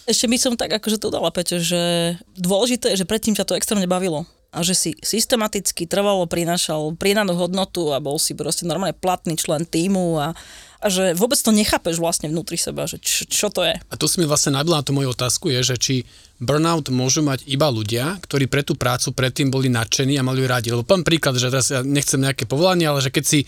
Ešte 0.07 0.25
by 0.31 0.37
som 0.39 0.53
tak 0.55 0.71
akože 0.79 1.01
to 1.01 1.11
dala, 1.11 1.33
Peťo, 1.35 1.59
že 1.59 2.15
dôležité 2.39 2.95
je, 2.95 3.03
že 3.03 3.09
predtým 3.09 3.35
ťa 3.35 3.43
to 3.43 3.57
extrémne 3.59 3.87
bavilo 3.89 4.23
a 4.55 4.63
že 4.63 4.71
si 4.71 4.91
systematicky 5.03 5.83
trvalo 5.83 6.23
prinášal 6.31 6.95
pridanú 6.95 7.35
hodnotu 7.35 7.91
a 7.91 7.99
bol 7.99 8.15
si 8.15 8.31
proste 8.31 8.63
normálne 8.63 8.95
platný 8.95 9.35
člen 9.35 9.67
týmu 9.67 10.15
a, 10.15 10.31
a 10.79 10.85
že 10.87 11.11
vôbec 11.11 11.35
to 11.35 11.51
nechápeš 11.51 11.99
vlastne 11.99 12.31
vnútri 12.31 12.55
seba, 12.55 12.87
že 12.87 13.03
čo, 13.03 13.27
čo 13.27 13.47
to 13.51 13.67
je. 13.67 13.75
A 13.75 13.93
tu 13.99 14.07
si 14.07 14.23
mi 14.23 14.25
vlastne 14.25 14.55
nabila 14.55 14.79
na 14.79 14.87
tú 14.87 14.95
moju 14.95 15.11
otázku, 15.11 15.51
je, 15.51 15.59
že 15.59 15.75
či 15.75 15.95
burnout 16.39 16.87
môžu 16.87 17.19
mať 17.19 17.43
iba 17.51 17.67
ľudia, 17.67 18.15
ktorí 18.23 18.47
pre 18.47 18.63
tú 18.63 18.79
prácu 18.79 19.11
predtým 19.11 19.51
boli 19.51 19.67
nadšení 19.67 20.15
a 20.15 20.23
mali 20.23 20.39
ju 20.39 20.47
radi. 20.47 20.67
Lebo 20.71 20.87
poviem 20.87 21.03
príklad, 21.03 21.35
že 21.35 21.51
teraz 21.51 21.75
ja 21.75 21.83
nechcem 21.83 22.23
nejaké 22.23 22.47
povolanie, 22.47 22.87
ale 22.87 23.03
že 23.03 23.11
keď 23.11 23.23
si 23.27 23.39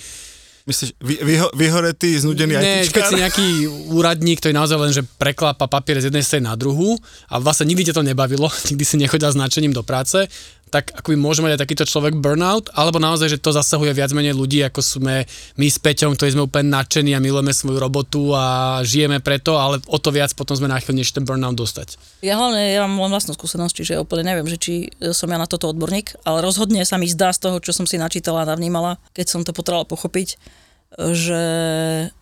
Myslíš, 0.67 0.99
vy, 0.99 1.15
vyho, 1.23 1.47
vyhoretý, 1.55 2.19
znudený 2.19 2.59
Nie, 2.59 2.91
keď 2.91 3.03
si 3.07 3.15
nejaký 3.15 3.47
úradník, 3.87 4.43
ktorý 4.43 4.51
naozaj 4.51 4.75
len, 4.75 4.91
že 4.91 5.07
preklápa 5.15 5.63
papier 5.63 6.03
z 6.03 6.11
jednej 6.11 6.27
strany 6.27 6.43
na 6.43 6.59
druhú 6.59 6.99
a 7.31 7.39
vlastne 7.39 7.71
nikdy 7.71 7.87
ťa 7.87 7.95
to 7.95 8.03
nebavilo, 8.03 8.51
nikdy 8.75 8.83
si 8.83 8.99
nechodil 8.99 9.31
s 9.31 9.39
nadšením 9.39 9.71
do 9.71 9.79
práce, 9.79 10.27
tak 10.67 10.91
ako 10.93 11.15
môže 11.15 11.39
mať 11.39 11.55
aj 11.55 11.61
takýto 11.63 11.85
človek 11.87 12.19
burnout, 12.19 12.67
alebo 12.75 12.99
naozaj, 12.99 13.37
že 13.37 13.41
to 13.41 13.55
zasahuje 13.55 13.95
viac 13.95 14.11
menej 14.11 14.35
ľudí, 14.35 14.59
ako 14.67 14.83
sme 14.83 15.23
my 15.55 15.67
s 15.67 15.79
Peťom, 15.79 16.13
ktorí 16.13 16.35
sme 16.35 16.45
úplne 16.45 16.71
nadšení 16.71 17.15
a 17.15 17.23
milujeme 17.23 17.55
svoju 17.55 17.79
robotu 17.79 18.35
a 18.35 18.79
žijeme 18.83 19.23
preto, 19.23 19.55
ale 19.55 19.79
o 19.87 19.97
to 19.97 20.11
viac 20.11 20.35
potom 20.35 20.59
sme 20.59 20.67
náchylnejší 20.67 21.17
ten 21.17 21.25
burnout 21.25 21.55
dostať. 21.55 21.95
Ja 22.21 22.35
hlavne, 22.35 22.75
ja 22.75 22.83
mám 22.83 23.07
len 23.07 23.11
vlastnú 23.15 23.33
skúsenosť, 23.33 23.73
čiže 23.73 23.91
ja 23.95 24.03
úplne 24.03 24.27
neviem, 24.27 24.47
že 24.47 24.59
či 24.59 24.73
som 25.15 25.31
ja 25.31 25.39
na 25.39 25.47
toto 25.47 25.71
odborník, 25.71 26.19
ale 26.27 26.43
rozhodne 26.43 26.83
sa 26.83 26.99
mi 26.99 27.07
zdá 27.07 27.31
z 27.31 27.47
toho, 27.47 27.57
čo 27.63 27.71
som 27.71 27.87
si 27.87 27.95
načítala 27.95 28.43
a 28.43 28.49
navnímala, 28.51 28.99
keď 29.15 29.25
som 29.27 29.41
to 29.47 29.55
potrebovala 29.55 29.87
pochopiť, 29.87 30.35
že 30.97 31.43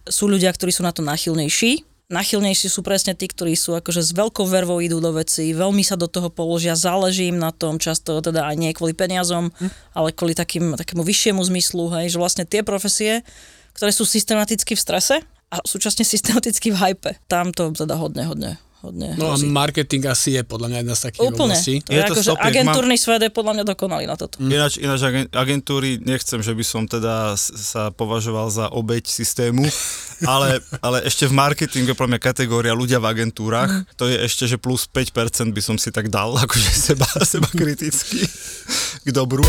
sú 0.10 0.26
ľudia, 0.26 0.50
ktorí 0.50 0.74
sú 0.74 0.82
na 0.82 0.94
to 0.94 1.06
náchylnejší, 1.06 1.95
Nachylnejší 2.06 2.70
sú 2.70 2.86
presne 2.86 3.18
tí, 3.18 3.26
ktorí 3.26 3.58
sú 3.58 3.74
akože 3.74 3.98
s 4.06 4.14
veľkou 4.14 4.46
vervou 4.46 4.78
idú 4.78 5.02
do 5.02 5.10
veci, 5.10 5.58
veľmi 5.58 5.82
sa 5.82 5.98
do 5.98 6.06
toho 6.06 6.30
položia, 6.30 6.78
záleží 6.78 7.34
im 7.34 7.42
na 7.42 7.50
tom, 7.50 7.82
často 7.82 8.22
teda 8.22 8.46
aj 8.46 8.56
nie 8.62 8.70
kvôli 8.78 8.94
peniazom, 8.94 9.50
hm. 9.50 9.70
ale 9.98 10.14
kvôli 10.14 10.38
takým, 10.38 10.78
takému 10.78 11.02
vyššiemu 11.02 11.42
zmyslu, 11.42 11.90
hej, 11.98 12.14
že 12.14 12.22
vlastne 12.22 12.46
tie 12.46 12.62
profesie, 12.62 13.26
ktoré 13.74 13.90
sú 13.90 14.06
systematicky 14.06 14.78
v 14.78 14.82
strese 14.86 15.16
a 15.50 15.58
súčasne 15.66 16.06
systematicky 16.06 16.70
v 16.70 16.78
hype, 16.78 17.18
tam 17.26 17.50
to 17.50 17.74
teda 17.74 17.98
hodne, 17.98 18.30
hodne 18.30 18.62
hodne 18.90 19.18
No 19.18 19.34
hrozí. 19.34 19.50
a 19.50 19.52
marketing 19.52 20.04
asi 20.08 20.38
je 20.38 20.42
podľa 20.46 20.68
mňa 20.70 20.78
jedna 20.86 20.96
z 20.96 21.02
takých 21.10 21.22
Úplne. 21.26 21.36
oblastí. 21.36 21.74
To 21.82 21.90
je, 21.90 21.98
je 21.98 22.02
to 22.02 22.14
akože 22.14 22.32
agentúrny 22.38 22.96
mám... 22.96 23.04
svet 23.04 23.22
je 23.26 23.32
podľa 23.34 23.54
mňa 23.58 23.64
dokonalý 23.66 24.06
na 24.06 24.16
toto. 24.16 24.36
Mm. 24.38 24.50
Ináč, 24.54 24.74
ináč 24.78 25.00
agentúry, 25.34 25.90
nechcem, 26.02 26.40
že 26.40 26.54
by 26.54 26.64
som 26.66 26.84
teda 26.86 27.34
sa 27.40 27.90
považoval 27.90 28.48
za 28.54 28.66
obeď 28.70 29.10
systému, 29.10 29.66
ale, 30.34 30.62
ale 30.80 31.02
ešte 31.04 31.26
v 31.26 31.34
marketingu 31.34 31.92
je 31.92 31.98
podľa 31.98 32.18
mňa 32.18 32.22
kategória 32.22 32.74
ľudia 32.78 33.02
v 33.02 33.10
agentúrach, 33.10 33.72
mm. 33.72 33.98
to 33.98 34.06
je 34.08 34.18
ešte, 34.22 34.44
že 34.46 34.58
plus 34.62 34.86
5% 34.86 35.50
by 35.50 35.62
som 35.64 35.76
si 35.82 35.90
tak 35.90 36.14
dal, 36.14 36.38
akože 36.46 36.72
seba, 36.72 37.08
seba 37.26 37.50
kriticky 37.50 38.22
k 39.02 39.10
dobru. 39.10 39.44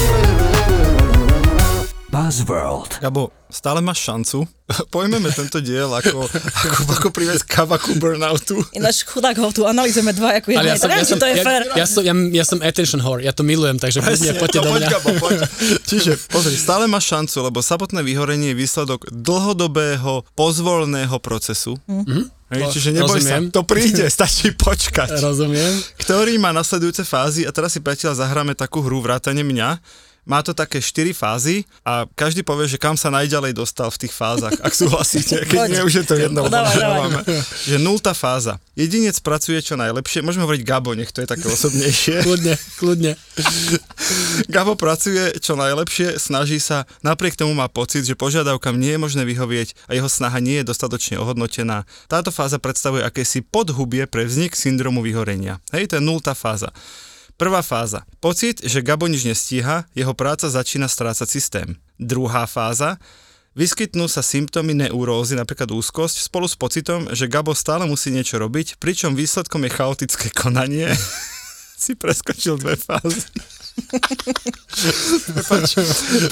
Buzzworld. 2.16 2.96
Gabo, 3.04 3.28
stále 3.52 3.84
máš 3.84 4.08
šancu. 4.08 4.48
Pojmeme 4.94 5.28
tento 5.36 5.60
diel 5.60 5.92
ako, 5.92 6.24
ako, 6.32 6.80
ako 6.96 7.08
privez 7.12 7.44
kavaku 7.44 7.92
burnoutu. 8.00 8.56
Ináč 8.72 9.04
chudák 9.04 9.36
ho 9.36 9.52
tu 9.52 9.68
analýzujeme 9.68 10.16
dva 10.16 10.40
ako 10.40 10.48
jedné. 10.48 10.72
Ja 10.72 10.80
som, 10.80 10.88
ja, 10.88 11.04
som, 11.04 11.20
to 11.20 11.28
je 11.28 11.36
ja, 11.36 11.44
fair. 11.44 11.62
Ja, 11.76 11.84
som, 11.84 12.00
ja, 12.00 12.16
ja 12.16 12.44
som 12.48 12.64
attention 12.64 13.04
whore, 13.04 13.20
ja 13.20 13.36
to 13.36 13.44
milujem, 13.44 13.76
takže 13.76 14.00
Presne, 14.00 14.32
poďte 14.32 14.64
do 14.64 14.72
mňa. 14.72 14.88
Gabo, 14.96 15.12
poď. 15.20 15.44
Čiže 15.92 16.16
pozri, 16.32 16.56
stále 16.56 16.88
máš 16.88 17.04
šancu, 17.12 17.52
lebo 17.52 17.60
samotné 17.60 18.00
vyhorenie 18.00 18.56
je 18.56 18.64
výsledok 18.64 19.12
dlhodobého 19.12 20.24
pozvolného 20.32 21.20
procesu. 21.20 21.76
Mm-hmm. 21.84 22.32
Hej, 22.46 22.62
no, 22.64 22.70
čiže 22.72 22.90
neboj 22.96 23.20
rozumiem. 23.20 23.42
sa, 23.50 23.60
to 23.60 23.62
príde, 23.68 24.04
stačí 24.16 24.56
počkať. 24.56 25.20
Rozumiem. 25.20 26.00
Ktorý 26.00 26.40
má 26.40 26.56
nasledujúce 26.56 27.04
fázy 27.04 27.44
a 27.44 27.52
teraz 27.52 27.76
si 27.76 27.84
priateľ 27.84 28.16
zahráme 28.16 28.56
takú 28.56 28.80
hru 28.80 29.04
vrátane 29.04 29.44
mňa, 29.44 29.68
má 30.26 30.42
to 30.42 30.52
také 30.52 30.82
4 30.82 31.14
fázy 31.14 31.62
a 31.86 32.04
každý 32.18 32.42
povie, 32.42 32.66
že 32.66 32.82
kam 32.82 32.98
sa 32.98 33.14
najďalej 33.14 33.54
dostal 33.54 33.88
v 33.94 34.04
tých 34.04 34.12
fázach, 34.12 34.58
ak 34.58 34.74
súhlasíte, 34.74 35.46
keď 35.46 35.70
nie, 35.70 35.80
už 35.86 36.02
je 36.02 36.04
to 36.04 36.18
jedno. 36.18 36.50
Že 37.64 37.78
nultá 37.78 38.10
fáza. 38.10 38.58
Jedinec 38.74 39.16
pracuje 39.22 39.62
čo 39.62 39.78
najlepšie, 39.78 40.26
môžeme 40.26 40.44
hovoriť 40.44 40.62
Gabo, 40.66 40.92
nech 40.98 41.14
to 41.14 41.22
je 41.22 41.30
také 41.30 41.46
osobnejšie. 41.46 42.20
kľudne, 42.26 42.54
kľudne. 42.76 43.12
Gabo 44.50 44.74
pracuje 44.74 45.38
čo 45.38 45.54
najlepšie, 45.54 46.18
snaží 46.18 46.58
sa, 46.58 46.84
napriek 47.06 47.38
tomu 47.38 47.54
má 47.54 47.70
pocit, 47.70 48.02
že 48.02 48.18
požiadavkám 48.18 48.74
nie 48.74 48.98
je 48.98 49.00
možné 49.00 49.22
vyhovieť 49.22 49.78
a 49.86 49.94
jeho 49.94 50.10
snaha 50.10 50.42
nie 50.42 50.60
je 50.60 50.68
dostatočne 50.68 51.22
ohodnotená. 51.22 51.86
Táto 52.10 52.34
fáza 52.34 52.58
predstavuje 52.58 53.06
akési 53.06 53.46
podhubie 53.46 54.10
pre 54.10 54.26
vznik 54.26 54.58
syndromu 54.58 55.06
vyhorenia. 55.06 55.62
Hej, 55.70 55.94
to 55.94 55.96
je 55.96 56.02
nultá 56.02 56.34
fáza. 56.34 56.74
Prvá 57.36 57.60
fáza. 57.60 58.08
Pocit, 58.24 58.64
že 58.64 58.80
Gabo 58.80 59.04
nič 59.12 59.28
nestíha, 59.28 59.84
jeho 59.92 60.16
práca 60.16 60.48
začína 60.48 60.88
strácať 60.88 61.28
systém. 61.28 61.68
Druhá 62.00 62.48
fáza. 62.48 62.96
Vyskytnú 63.52 64.08
sa 64.08 64.24
symptómy 64.24 64.72
neurózy, 64.72 65.36
napríklad 65.36 65.68
úzkosť, 65.68 66.24
spolu 66.24 66.48
s 66.48 66.56
pocitom, 66.56 67.12
že 67.12 67.28
Gabo 67.28 67.52
stále 67.52 67.84
musí 67.84 68.08
niečo 68.08 68.40
robiť, 68.40 68.80
pričom 68.80 69.12
výsledkom 69.12 69.68
je 69.68 69.70
chaotické 69.72 70.32
konanie. 70.32 70.88
si 71.76 71.92
preskočil 71.92 72.56
dve 72.56 72.80
fázy. 72.80 73.20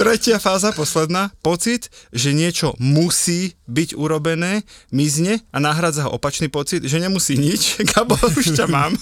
Tretia 0.00 0.38
fáza, 0.38 0.72
posledná. 0.72 1.30
Pocit, 1.40 1.88
že 2.12 2.32
niečo 2.32 2.74
musí 2.80 3.56
byť 3.68 3.96
urobené, 3.96 4.64
mizne 4.92 5.40
a 5.52 5.60
nahradza 5.60 6.08
ho 6.08 6.16
opačný 6.16 6.48
pocit, 6.48 6.84
že 6.84 7.00
nemusí 7.00 7.36
nič. 7.36 7.78
Gabo, 7.94 8.16
už 8.16 8.56
ťa 8.56 8.66
mám. 8.68 8.96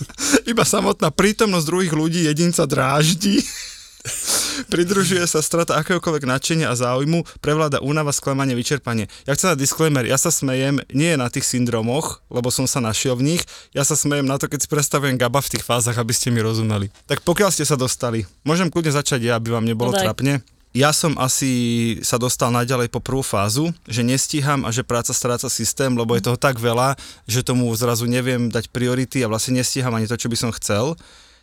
Iba 0.46 0.62
samotná 0.66 1.10
prítomnosť 1.10 1.66
druhých 1.66 1.94
ľudí 1.94 2.20
jedinca 2.26 2.66
dráždi. 2.66 3.42
Pridružuje 4.68 5.24
sa 5.28 5.40
strata 5.40 5.78
akéhokoľvek 5.80 6.24
nadšenia 6.28 6.70
a 6.70 6.78
záujmu, 6.78 7.24
prevláda 7.40 7.80
únava, 7.80 8.12
sklamanie, 8.14 8.56
vyčerpanie. 8.56 9.08
Ja 9.28 9.36
chcem 9.36 9.52
na 9.52 9.56
disclaimer, 9.58 10.04
ja 10.04 10.16
sa 10.16 10.32
smejem 10.32 10.80
nie 10.92 11.14
na 11.16 11.28
tých 11.28 11.46
syndromoch, 11.46 12.24
lebo 12.28 12.52
som 12.52 12.68
sa 12.68 12.80
našiel 12.80 13.18
v 13.18 13.34
nich, 13.36 13.42
ja 13.72 13.82
sa 13.82 13.98
smejem 13.98 14.24
na 14.24 14.36
to, 14.36 14.48
keď 14.48 14.64
si 14.64 14.68
predstavujem 14.68 15.16
Gaba 15.20 15.40
v 15.40 15.58
tých 15.58 15.64
fázach, 15.64 15.96
aby 15.96 16.12
ste 16.14 16.32
mi 16.32 16.40
rozumeli. 16.40 16.88
Tak 17.08 17.24
pokiaľ 17.24 17.50
ste 17.52 17.64
sa 17.68 17.76
dostali, 17.76 18.24
môžem 18.42 18.68
kľudne 18.68 18.92
začať 18.92 19.20
ja, 19.28 19.36
aby 19.36 19.52
vám 19.54 19.66
nebolo 19.66 19.92
No 19.92 20.00
trapne. 20.00 20.40
Ja 20.72 20.88
som 20.96 21.20
asi 21.20 22.00
sa 22.00 22.16
dostal 22.16 22.48
naďalej 22.48 22.88
po 22.88 22.96
prvú 22.96 23.20
fázu, 23.20 23.76
že 23.84 24.00
nestíham 24.00 24.64
a 24.64 24.72
že 24.72 24.80
práca 24.80 25.12
stráca 25.12 25.52
systém, 25.52 25.92
lebo 25.92 26.16
je 26.16 26.24
toho 26.24 26.40
tak 26.40 26.56
veľa, 26.56 26.96
že 27.28 27.44
tomu 27.44 27.68
zrazu 27.76 28.08
neviem 28.08 28.48
dať 28.48 28.72
priority 28.72 29.20
a 29.20 29.28
vlastne 29.28 29.60
nestíham 29.60 29.92
ani 29.92 30.08
to, 30.08 30.16
čo 30.16 30.32
by 30.32 30.36
som 30.40 30.48
chcel. 30.56 30.96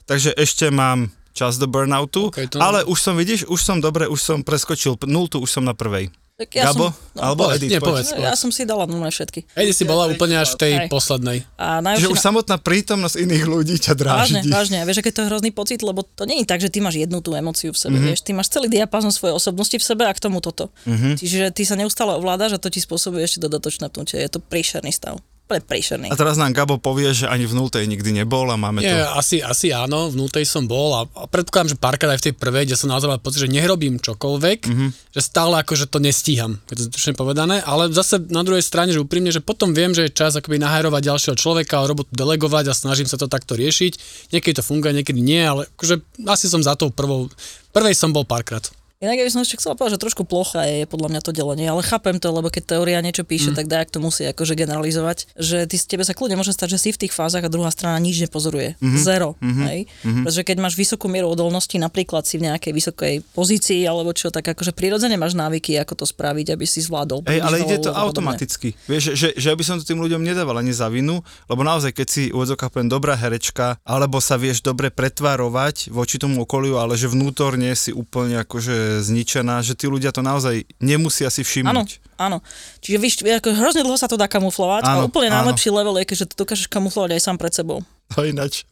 Takže 0.10 0.34
ešte 0.34 0.74
mám 0.74 1.14
čas 1.32 1.56
do 1.56 1.66
burnoutu, 1.66 2.28
Ok, 2.28 2.48
to- 2.48 2.58
ale 2.58 2.84
už 2.84 2.98
som, 2.98 3.14
vidíš, 3.14 3.46
už 3.46 3.60
som 3.60 3.78
dobre, 3.78 4.06
už 4.06 4.20
som 4.20 4.38
preskočil 4.40 4.98
nultu, 5.04 5.38
už 5.38 5.50
som 5.50 5.62
na 5.62 5.74
prvej. 5.74 6.10
Tak 6.36 6.56
ja 6.56 6.64
Gabo? 6.66 6.88
som, 6.88 6.96
no, 7.14 7.22
Alebo 7.22 7.42
povedz, 7.46 7.60
Edith? 7.60 7.68
nie, 7.70 7.80
poď. 7.80 7.88
povedz. 8.00 8.10
ja 8.16 8.32
som 8.34 8.48
si 8.48 8.64
dala 8.64 8.88
nula 8.88 9.12
všetky. 9.12 9.44
Edi 9.54 9.76
si 9.76 9.84
bola 9.84 10.08
úplne 10.08 10.40
až 10.40 10.56
v 10.56 10.58
tej 10.58 10.74
Hej. 10.74 10.88
poslednej. 10.88 11.44
A 11.54 11.68
Že 11.76 11.84
najlepšie 11.84 12.08
už 12.08 12.16
na- 12.16 12.24
samotná 12.24 12.56
prítomnosť 12.58 13.16
iných 13.20 13.44
ľudí 13.46 13.76
ťa 13.78 13.92
Vážne, 13.92 14.00
dráždi. 14.40 14.48
vážne. 14.50 14.78
A 14.78 14.88
vieš, 14.88 15.04
aké 15.04 15.12
to 15.12 15.20
je 15.20 15.28
hrozný 15.28 15.52
pocit, 15.52 15.84
lebo 15.84 16.00
to 16.02 16.24
nie 16.24 16.40
je 16.40 16.48
tak, 16.48 16.58
že 16.58 16.72
ty 16.72 16.80
máš 16.80 16.96
jednu 16.98 17.20
tú 17.20 17.36
emóciu 17.36 17.70
v 17.70 17.78
sebe, 17.78 17.92
Mhm. 17.92 18.00
mm-hmm. 18.00 18.08
vieš, 18.10 18.22
ty 18.22 18.32
máš 18.32 18.48
celý 18.48 18.72
diapazon 18.72 19.12
svojej 19.12 19.36
osobnosti 19.36 19.76
v 19.76 19.84
sebe 19.84 20.08
a 20.08 20.12
k 20.12 20.20
tomu 20.22 20.40
toto. 20.40 20.72
Mhm. 20.82 20.96
Mm-hmm. 20.96 21.14
Čiže 21.20 21.40
ty 21.52 21.62
sa 21.62 21.76
neustále 21.76 22.16
ovládaš 22.16 22.56
a 22.56 22.58
to 22.58 22.70
ti 22.70 22.80
spôsobuje 22.80 23.20
ešte 23.22 23.44
dodatočné 23.44 23.88
pnutie. 23.90 24.16
Je 24.18 24.32
to 24.32 24.40
príšerný 24.40 24.96
stav. 24.96 25.20
Úplne 25.50 25.66
príšerný. 25.66 26.08
A 26.08 26.16
teraz 26.16 26.38
nám 26.38 26.54
Gabo 26.54 26.78
povie, 26.78 27.10
že 27.10 27.26
ani 27.26 27.50
v 27.50 27.58
nultej 27.58 27.90
nikdy 27.90 28.14
nebol 28.14 28.46
a 28.46 28.54
máme 28.54 28.86
Nie, 28.86 29.02
to. 29.02 29.18
asi, 29.18 29.42
asi 29.42 29.74
áno, 29.74 30.14
v 30.14 30.22
nultej 30.22 30.46
som 30.46 30.70
bol 30.70 30.94
a, 30.94 31.10
a 31.10 31.26
predpokladám, 31.26 31.74
že 31.74 31.82
párkrát 31.82 32.14
aj 32.14 32.22
v 32.22 32.26
tej 32.30 32.36
prvej, 32.38 32.70
kde 32.70 32.78
som 32.78 32.86
naozaj 32.86 33.10
mal 33.10 33.18
pocit, 33.18 33.42
že 33.42 33.50
nerobím 33.50 33.98
čokoľvek, 33.98 34.60
Mhm. 34.62 34.70
mm-hmm. 34.70 34.90
že 35.10 35.22
stále 35.26 35.58
akože 35.58 35.90
to 35.90 35.98
nestíham, 35.98 36.62
keď 36.70 36.94
to 36.94 37.02
je 37.02 37.18
povedané, 37.18 37.66
ale 37.66 37.90
zase 37.90 38.22
na 38.30 38.46
druhej 38.46 38.62
strane, 38.62 38.94
že 38.94 39.02
úprimne, 39.02 39.34
že 39.34 39.42
potom 39.42 39.74
viem, 39.74 39.90
že 39.90 40.06
je 40.06 40.14
čas 40.14 40.38
akoby 40.38 40.62
nahajrovať 40.62 41.02
ďalšieho 41.02 41.34
človeka 41.34 41.82
a 41.82 41.90
robotu 41.90 42.14
delegovať 42.14 42.70
a 42.70 42.78
snažím 42.78 43.10
sa 43.10 43.18
to 43.18 43.26
takto 43.26 43.58
riešiť. 43.58 43.98
Niekedy 44.30 44.54
to 44.54 44.64
funguje, 44.64 44.94
niekedy 44.94 45.18
nie, 45.18 45.42
ale 45.42 45.66
akože 45.74 45.98
asi 46.30 46.46
som 46.46 46.62
za 46.62 46.78
tou 46.78 46.94
prvou, 46.94 47.26
prvej 47.74 47.98
som 47.98 48.14
bol 48.14 48.22
párkrát. 48.22 48.70
Inak 49.00 49.16
ja 49.16 49.24
by 49.24 49.32
som 49.32 49.44
ešte 49.48 49.64
chcela 49.64 49.80
povedať, 49.80 49.96
že 49.96 50.04
trošku 50.04 50.28
plocha 50.28 50.68
je 50.68 50.84
podľa 50.84 51.08
mňa 51.08 51.22
to 51.24 51.32
delenie, 51.32 51.72
ale 51.72 51.80
chápem 51.88 52.20
to, 52.20 52.36
lebo 52.36 52.52
keď 52.52 52.76
teória 52.76 53.00
niečo 53.00 53.24
píše, 53.24 53.56
mm. 53.56 53.56
tak 53.56 53.72
dajak 53.72 53.96
to 53.96 54.04
musí 54.04 54.28
akože 54.28 54.60
generalizovať, 54.60 55.40
že 55.40 55.64
ty 55.72 55.80
z 55.80 55.88
tebe 55.88 56.04
sa 56.04 56.12
kľudne 56.12 56.36
môže 56.36 56.52
stať, 56.52 56.76
že 56.76 56.84
si 56.84 56.90
v 56.92 57.08
tých 57.08 57.16
fázach 57.16 57.48
a 57.48 57.48
druhá 57.48 57.72
strana 57.72 57.96
nič 58.04 58.20
nepozoruje. 58.20 58.76
Mm-hmm. 58.76 59.00
Zero. 59.00 59.40
Mm-hmm. 59.40 59.66
Hej? 59.72 59.80
Mm-hmm. 59.88 60.24
Pretože 60.28 60.44
keď 60.44 60.58
máš 60.60 60.76
vysokú 60.76 61.08
mieru 61.08 61.32
odolnosti, 61.32 61.80
napríklad 61.80 62.28
si 62.28 62.44
v 62.44 62.52
nejakej 62.52 62.76
vysokej 62.76 63.14
pozícii 63.32 63.88
alebo 63.88 64.12
čo, 64.12 64.36
tak 64.36 64.52
akože 64.52 64.76
prirodzene 64.76 65.16
máš 65.16 65.32
návyky, 65.32 65.80
ako 65.80 66.04
to 66.04 66.04
spraviť, 66.04 66.60
aby 66.60 66.68
si 66.68 66.84
zvládol. 66.84 67.24
Hej, 67.24 67.40
ale 67.40 67.64
ide 67.64 67.80
to 67.80 67.96
automaticky. 67.96 68.76
Vieš, 68.84 69.16
že, 69.16 69.32
že, 69.32 69.40
že 69.40 69.56
by 69.56 69.64
som 69.64 69.80
to 69.80 69.88
tým 69.88 70.04
ľuďom 70.04 70.28
nedával 70.28 70.60
ani 70.60 70.76
za 70.76 70.92
vinu, 70.92 71.24
lebo 71.48 71.64
naozaj, 71.64 71.96
keď 71.96 72.08
si 72.12 72.24
poviem 72.36 72.92
dobrá 72.92 73.16
herečka, 73.16 73.80
alebo 73.88 74.20
sa 74.20 74.36
vieš 74.36 74.60
dobre 74.60 74.92
pretvárovať 74.92 75.88
voči 75.88 76.20
tomu 76.20 76.44
okoliu, 76.44 76.76
ale 76.76 77.00
že 77.00 77.08
vnútorne 77.08 77.72
si 77.80 77.96
úplne 77.96 78.44
akože 78.44 78.89
zničená, 79.00 79.62
že 79.62 79.78
tí 79.78 79.86
ľudia 79.86 80.10
to 80.10 80.20
naozaj 80.20 80.62
nemusia 80.78 81.30
si 81.30 81.42
Áno, 81.42 81.86
všimnúť. 81.86 81.90
áno. 82.18 82.38
Čiže 82.82 82.98
víš, 82.98 83.14
ako 83.22 83.54
hrozne 83.54 83.86
dlho 83.86 83.96
sa 83.96 84.10
to 84.10 84.18
dá 84.18 84.26
kamuflovať 84.26 84.84
Áno, 84.84 85.06
a 85.06 85.08
úplne 85.08 85.30
áno. 85.30 85.46
najlepší 85.46 85.70
level 85.70 85.96
je, 85.98 86.06
keď 86.06 86.18
to 86.26 86.36
dokážeš 86.38 86.68
kamuflovať 86.68 87.16
aj 87.16 87.22
sám 87.22 87.38
pred 87.38 87.54
sebou. 87.54 87.86
A 88.18 88.26
ináč, 88.26 88.66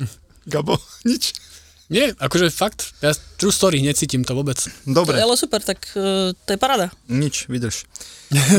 Gabo, 0.44 0.76
nič. 1.10 1.38
Nie, 1.88 2.12
akože 2.20 2.52
fakt, 2.52 2.92
ja 3.00 3.16
true 3.40 3.48
story, 3.48 3.80
necítim 3.80 4.20
to 4.20 4.36
vôbec. 4.36 4.60
Dobre, 4.84 5.16
Ale 5.16 5.40
super, 5.40 5.64
tak 5.64 5.88
uh, 5.96 6.36
to 6.36 6.50
je 6.52 6.60
parada. 6.60 6.92
nič, 7.08 7.48
vydrž. 7.48 7.88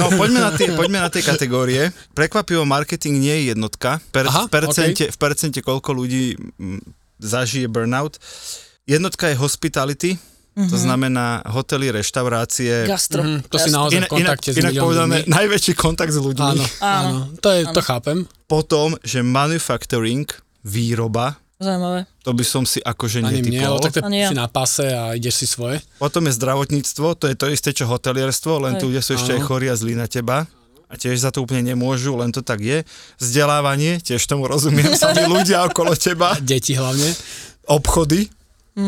No, 0.01 0.09
poďme 0.17 0.41
na, 0.41 0.51
tie, 0.57 0.73
poďme 0.73 0.97
na 1.05 1.13
tie 1.13 1.21
kategórie. 1.21 1.93
Prekvapivo 2.17 2.65
marketing 2.65 3.21
nie 3.21 3.37
je 3.37 3.45
jednotka. 3.53 4.01
Per, 4.17 4.25
Aha, 4.25 4.49
v, 4.49 4.49
percente, 4.49 5.13
v 5.13 5.19
percente 5.21 5.61
koľko 5.61 5.93
ľudí 5.93 6.41
mm, 6.41 6.81
zažije 7.21 7.69
burnout. 7.69 8.17
Jednotka 8.89 9.29
je 9.29 9.37
hospitality, 9.37 10.11
to 10.61 10.75
znamená 10.77 11.47
hotely, 11.47 11.93
reštaurácie. 11.93 12.83
Gastro. 12.85 13.23
Mhm, 13.23 13.47
to 13.47 13.57
si 13.57 13.63
Gastro. 13.65 13.79
naozaj 13.79 13.95
Inak, 13.95 14.11
v 14.11 14.15
inak, 14.17 14.19
kontakte 14.35 14.49
s 14.49 14.57
inak 14.57 14.73
povedané, 14.75 15.17
ľudí. 15.21 15.31
najväčší 15.31 15.73
kontakt 15.75 16.11
s 16.11 16.19
ľuďmi. 16.19 16.43
Áno, 16.43 16.65
áno, 16.81 17.15
to, 17.37 17.49
je, 17.49 17.63
to 17.69 17.81
chápem. 17.81 18.19
Potom, 18.45 18.99
že 19.01 19.23
manufacturing, 19.23 20.27
výroba, 20.63 21.39
Zaujímavé. 21.57 22.07
to 22.21 22.31
by 22.33 22.45
som 22.45 22.63
si 22.63 22.79
akože 22.79 23.19
Ani 23.21 23.39
mne, 23.41 23.55
netypol. 23.55 23.67
ale 23.69 23.79
tak 23.81 23.93
to 23.93 24.01
Ani 24.01 24.19
ja. 24.21 24.29
si 24.29 24.35
na 24.35 24.47
pase 24.47 24.87
a 24.89 25.13
ideš 25.13 25.35
si 25.37 25.47
svoje. 25.47 25.79
Potom 25.97 26.23
je 26.23 26.33
zdravotníctvo, 26.33 27.07
to 27.15 27.27
je 27.27 27.35
to 27.35 27.47
isté, 27.47 27.71
čo 27.71 27.85
hotelierstvo, 27.85 28.59
len 28.61 28.75
Hej. 28.75 28.81
tu 28.81 28.85
ľudia 28.89 29.01
sú 29.01 29.15
ešte 29.15 29.31
aj 29.33 29.41
Áno. 29.41 29.47
chorí 29.47 29.67
a 29.67 29.75
zlí 29.75 29.93
na 29.93 30.07
teba. 30.07 30.47
A 30.87 30.95
tiež 30.95 31.19
za 31.19 31.29
to 31.29 31.41
úplne 31.41 31.61
nemôžu, 31.69 32.17
len 32.17 32.31
to 32.31 32.41
tak 32.41 32.59
je. 32.59 32.81
Vzdelávanie, 33.19 34.01
tiež 34.01 34.25
tomu 34.25 34.47
rozumiem, 34.47 34.95
sami 34.95 35.21
ľudia 35.31 35.61
okolo 35.63 35.93
teba. 35.93 36.33
Deti 36.39 36.73
hlavne. 36.73 37.13
Obchody, 37.65 38.25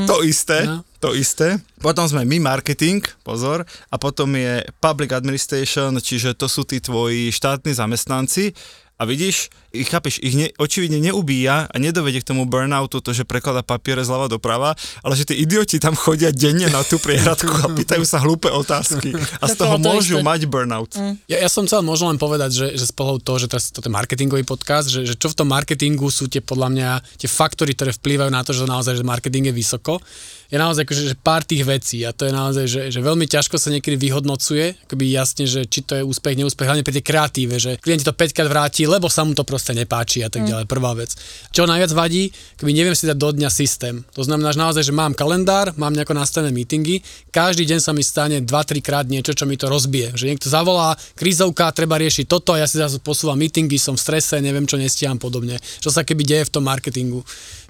to 0.06 0.22
isté, 0.22 0.64
No. 0.64 0.80
To 1.00 1.16
isté. 1.16 1.56
Potom 1.80 2.04
sme 2.04 2.28
my 2.28 2.38
marketing, 2.44 3.00
pozor, 3.24 3.64
a 3.88 3.96
potom 3.96 4.36
je 4.36 4.62
public 4.78 5.16
administration, 5.16 5.96
čiže 5.96 6.36
to 6.36 6.46
sú 6.46 6.68
tí 6.68 6.78
tvoji 6.78 7.32
štátni 7.32 7.72
zamestnanci. 7.72 8.52
A 9.00 9.08
vidíš, 9.08 9.48
ich, 9.70 9.88
chápeš, 9.88 10.18
ich 10.18 10.34
ne, 10.34 10.46
očividne 10.58 10.98
neubíja 10.98 11.70
a 11.70 11.76
nedovedie 11.78 12.20
k 12.22 12.28
tomu 12.34 12.46
burnoutu 12.46 12.98
to, 12.98 13.14
že 13.14 13.22
prekladá 13.22 13.62
papiere 13.62 14.02
zľava 14.02 14.26
doprava, 14.26 14.74
ale 15.02 15.14
že 15.14 15.30
tí 15.30 15.34
idioti 15.38 15.78
tam 15.78 15.94
chodia 15.94 16.34
denne 16.34 16.66
na 16.70 16.82
tú 16.82 16.98
priehradku 16.98 17.50
a 17.64 17.66
pýtajú 17.70 18.02
sa 18.02 18.18
hlúpe 18.22 18.50
otázky. 18.50 19.14
A 19.38 19.46
z 19.46 19.54
toho 19.56 19.78
to 19.78 19.86
môžu 19.86 20.18
isté. 20.20 20.26
mať 20.26 20.40
burnout. 20.50 20.92
Ja, 21.30 21.38
ja 21.38 21.48
som 21.48 21.64
chcel 21.64 21.86
možno 21.86 22.10
len 22.10 22.18
povedať, 22.18 22.50
že, 22.50 22.66
že 22.74 22.84
z 22.90 22.94
pohľadu 22.94 23.20
toho, 23.22 23.38
že 23.38 23.46
teraz 23.46 23.70
toto 23.70 23.86
je 23.86 23.94
marketingový 23.94 24.42
podcast, 24.42 24.90
že, 24.90 25.06
že 25.06 25.14
čo 25.14 25.30
v 25.30 25.38
tom 25.38 25.48
marketingu 25.48 26.10
sú 26.10 26.26
tie 26.26 26.42
podľa 26.42 26.68
mňa 26.74 26.90
tie 27.22 27.30
faktory, 27.30 27.72
ktoré 27.78 27.94
vplývajú 27.94 28.30
na 28.30 28.42
to, 28.42 28.50
že 28.50 28.66
naozaj 28.66 28.98
že 28.98 29.04
marketing 29.06 29.48
je 29.50 29.54
vysoko, 29.54 30.02
je 30.50 30.58
naozaj 30.58 30.82
akože, 30.82 31.14
že 31.14 31.16
pár 31.16 31.46
tých 31.46 31.62
vecí 31.62 32.02
a 32.02 32.10
to 32.10 32.26
je 32.26 32.32
naozaj, 32.34 32.64
že, 32.66 32.82
že 32.90 32.98
veľmi 32.98 33.30
ťažko 33.30 33.54
sa 33.54 33.70
niekedy 33.70 33.94
vyhodnocuje, 33.94 34.82
akoby 34.90 35.04
jasne, 35.14 35.46
že 35.46 35.62
či 35.70 35.86
to 35.86 35.94
je 35.94 36.02
úspech, 36.02 36.34
neúspech, 36.34 36.66
hlavne 36.66 36.82
pri 36.82 36.98
tej 36.98 37.04
kreatíve, 37.06 37.54
že 37.62 37.78
klient 37.78 38.02
to 38.02 38.10
5 38.10 38.34
krát 38.34 38.50
vráti, 38.50 38.82
lebo 38.90 39.06
sa 39.06 39.22
mu 39.22 39.30
to 39.38 39.46
proste 39.46 39.59
nepáči 39.76 40.24
a 40.24 40.32
tak 40.32 40.48
ďalej, 40.48 40.64
prvá 40.64 40.96
vec. 40.96 41.12
Čo 41.52 41.68
najviac 41.68 41.92
vadí, 41.92 42.32
keby 42.56 42.72
neviem 42.72 42.96
si 42.96 43.04
dať 43.04 43.18
do 43.20 43.30
dňa 43.36 43.50
systém. 43.52 44.00
To 44.16 44.24
znamená, 44.24 44.56
že 44.56 44.62
naozaj, 44.64 44.82
že 44.88 44.94
mám 44.96 45.12
kalendár, 45.12 45.76
mám 45.76 45.92
nejako 45.92 46.16
nastavené 46.16 46.50
meetingy, 46.50 47.04
každý 47.30 47.68
deň 47.68 47.80
sa 47.84 47.92
mi 47.92 48.00
stane 48.00 48.40
2-3 48.40 48.80
krát 48.80 49.06
niečo, 49.06 49.36
čo 49.36 49.44
mi 49.44 49.60
to 49.60 49.68
rozbije. 49.68 50.16
Že 50.16 50.24
niekto 50.32 50.48
zavolá, 50.48 50.96
krízovka, 51.14 51.68
treba 51.76 52.00
riešiť 52.00 52.24
toto, 52.24 52.56
ja 52.56 52.64
si 52.64 52.80
zase 52.80 52.98
posúvam 53.04 53.36
meetingy, 53.36 53.76
som 53.76 53.94
v 53.94 54.02
strese, 54.02 54.40
neviem 54.40 54.64
čo 54.64 54.80
nestíham 54.80 55.20
podobne. 55.20 55.60
Čo 55.84 55.92
sa 55.92 56.02
keby 56.02 56.24
deje 56.24 56.44
v 56.48 56.52
tom 56.56 56.64
marketingu. 56.64 57.20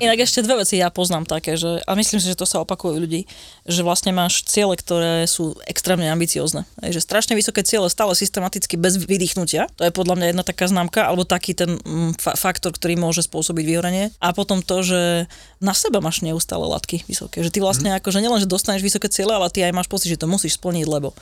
Inak 0.00 0.24
ešte 0.24 0.40
dve 0.40 0.64
veci 0.64 0.80
ja 0.80 0.88
poznám 0.88 1.28
také, 1.28 1.60
že, 1.60 1.84
a 1.84 1.92
myslím 1.92 2.18
si, 2.18 2.26
že 2.26 2.40
to 2.40 2.48
sa 2.48 2.64
opakuje 2.64 2.96
u 2.96 3.00
ľudí, 3.04 3.28
že 3.68 3.84
vlastne 3.84 4.10
máš 4.10 4.42
ciele, 4.48 4.72
ktoré 4.72 5.28
sú 5.28 5.52
extrémne 5.68 6.08
ambiciozne. 6.08 6.64
Hej, 6.80 6.96
Že 6.96 7.00
strašne 7.04 7.34
vysoké 7.36 7.60
ciele 7.60 7.84
stále 7.92 8.16
systematicky 8.16 8.80
bez 8.80 8.96
vydýchnutia. 8.96 9.68
To 9.76 9.84
je 9.84 9.92
podľa 9.92 10.16
mňa 10.16 10.26
jedna 10.32 10.40
taká 10.40 10.64
známka, 10.66 11.04
alebo 11.04 11.28
taký 11.28 11.52
ten 11.52 11.76
mm, 11.76 12.16
fa- 12.16 12.32
faktor, 12.32 12.72
ktorý 12.72 12.96
môže 12.96 13.20
spôsobiť 13.20 13.64
vyhorenie. 13.68 14.08
A 14.24 14.32
potom 14.32 14.64
to, 14.64 14.80
že 14.80 15.28
na 15.60 15.76
seba 15.76 16.00
máš 16.00 16.24
neustále 16.24 16.64
latky 16.64 17.04
vysoké. 17.04 17.44
Že 17.44 17.52
ty 17.52 17.58
vlastne 17.60 17.92
Mhm. 17.92 18.00
akože 18.00 18.18
nielen, 18.24 18.40
že 18.40 18.48
dostaneš 18.48 18.80
vysoké 18.80 19.12
ciele, 19.12 19.36
ale 19.36 19.52
ty 19.52 19.60
aj 19.60 19.76
máš 19.76 19.92
pocit, 19.92 20.08
že 20.08 20.16
to 20.16 20.24
musíš 20.24 20.56
splniť, 20.56 20.88
lebo 20.88 21.12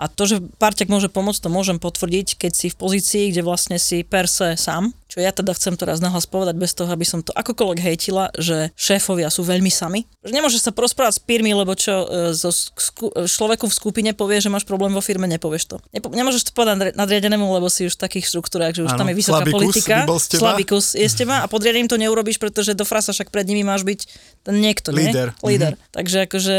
a 0.00 0.08
to, 0.08 0.24
že 0.24 0.40
parťak 0.56 0.88
môže 0.88 1.12
pomôcť, 1.12 1.44
to 1.44 1.52
môžem 1.52 1.76
potvrdiť, 1.76 2.40
keď 2.40 2.52
si 2.56 2.72
v 2.72 2.76
pozícii, 2.80 3.36
kde 3.36 3.44
vlastne 3.44 3.76
si 3.76 4.00
per 4.00 4.24
se 4.32 4.56
sám, 4.56 4.96
čo 5.10 5.20
ja 5.20 5.28
teda 5.28 5.52
chcem 5.52 5.76
teraz 5.76 6.00
nahlas 6.00 6.24
povedať 6.24 6.56
bez 6.56 6.72
toho, 6.72 6.88
aby 6.88 7.04
som 7.04 7.20
to 7.20 7.34
akokoľvek 7.36 7.82
hejtila, 7.82 8.30
že 8.38 8.70
šéfovia 8.78 9.28
sú 9.28 9.44
veľmi 9.44 9.68
sami. 9.68 10.06
Že 10.22 10.32
nemôžeš 10.38 10.60
sa 10.64 10.72
porozprávať 10.72 11.18
s 11.18 11.20
pírmi, 11.20 11.50
lebo 11.50 11.74
čo 11.74 12.06
e, 12.06 12.32
so 12.32 12.54
sku- 12.54 13.10
e, 13.12 13.26
človeku 13.26 13.66
v 13.66 13.74
skupine 13.74 14.10
povie, 14.14 14.38
že 14.38 14.48
máš 14.48 14.62
problém 14.64 14.94
vo 14.94 15.02
firme, 15.02 15.26
nepovieš 15.26 15.64
to. 15.66 15.76
Nepo- 15.90 16.14
nemôžeš 16.14 16.48
to 16.48 16.50
povedať 16.54 16.74
nadri- 16.78 16.94
nadriadenému, 16.94 17.42
lebo 17.42 17.66
si 17.66 17.90
už 17.90 17.98
v 17.98 18.06
takých 18.06 18.30
štruktúrach, 18.30 18.70
že 18.70 18.86
už 18.86 18.94
Áno, 18.94 19.04
tam 19.04 19.10
je 19.10 19.16
vysoká 19.18 19.42
slabikus 19.42 19.58
politika. 19.58 19.96
by 19.98 20.08
bol 20.08 20.20
z 20.22 20.26
teba. 20.30 20.40
Slabikus 20.40 20.86
je 20.94 21.08
z 21.10 21.14
teba 21.26 21.36
a 21.42 21.46
podriadeným 21.50 21.90
to 21.90 21.98
neurobiš, 21.98 22.38
pretože 22.38 22.78
do 22.78 22.86
frasa 22.86 23.10
však 23.10 23.34
pred 23.34 23.50
nimi 23.50 23.66
máš 23.66 23.82
byť 23.82 24.00
ten 24.46 24.54
niekto, 24.62 24.94
nie? 24.94 25.10
Líder. 25.10 25.34
Líder. 25.42 25.74
Takže 25.90 26.30
akože 26.30 26.56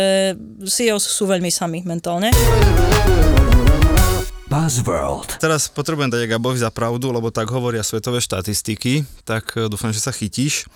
CEO 0.68 1.00
sú 1.00 1.24
veľmi 1.24 1.48
sami 1.48 1.88
mentálne. 1.88 2.36
Buzzworld. 4.52 5.40
Teraz 5.40 5.72
potrebujem 5.72 6.12
dať 6.12 6.28
Gabovi 6.28 6.60
za 6.60 6.68
pravdu, 6.68 7.08
lebo 7.08 7.32
tak 7.32 7.48
hovoria 7.56 7.88
svetové 7.88 8.20
štatistiky, 8.20 9.08
tak 9.24 9.56
e, 9.56 9.72
dúfam, 9.72 9.96
že 9.96 10.04
sa 10.04 10.12
chytíš. 10.12 10.68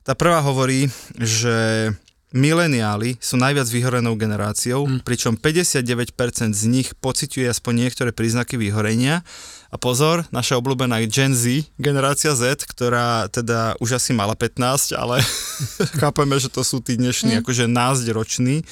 Tá 0.00 0.16
prvá 0.16 0.40
hovorí, 0.40 0.88
že 1.20 1.92
mileniáli 2.32 3.20
sú 3.20 3.36
najviac 3.36 3.68
vyhorenou 3.68 4.16
generáciou, 4.16 4.88
mm. 4.88 5.04
pričom 5.04 5.36
59% 5.36 6.08
z 6.56 6.64
nich 6.72 6.96
pociťuje 6.96 7.52
aspoň 7.52 7.72
niektoré 7.84 8.16
príznaky 8.16 8.56
vyhorenia. 8.56 9.20
A 9.68 9.76
pozor, 9.76 10.24
naša 10.32 10.56
obľúbená 10.56 10.96
Gen 11.12 11.36
Z, 11.36 11.68
generácia 11.76 12.32
Z, 12.32 12.64
ktorá 12.64 13.28
teda 13.28 13.76
už 13.76 14.00
asi 14.00 14.16
mala 14.16 14.32
15, 14.40 14.96
ale 14.96 15.20
chápeme, 16.00 16.40
že 16.40 16.48
to 16.48 16.64
sú 16.64 16.80
tí 16.80 16.96
dnešní 16.96 17.36
mm. 17.36 17.40
akože 17.44 17.68
násť 17.68 18.08
roční, 18.08 18.64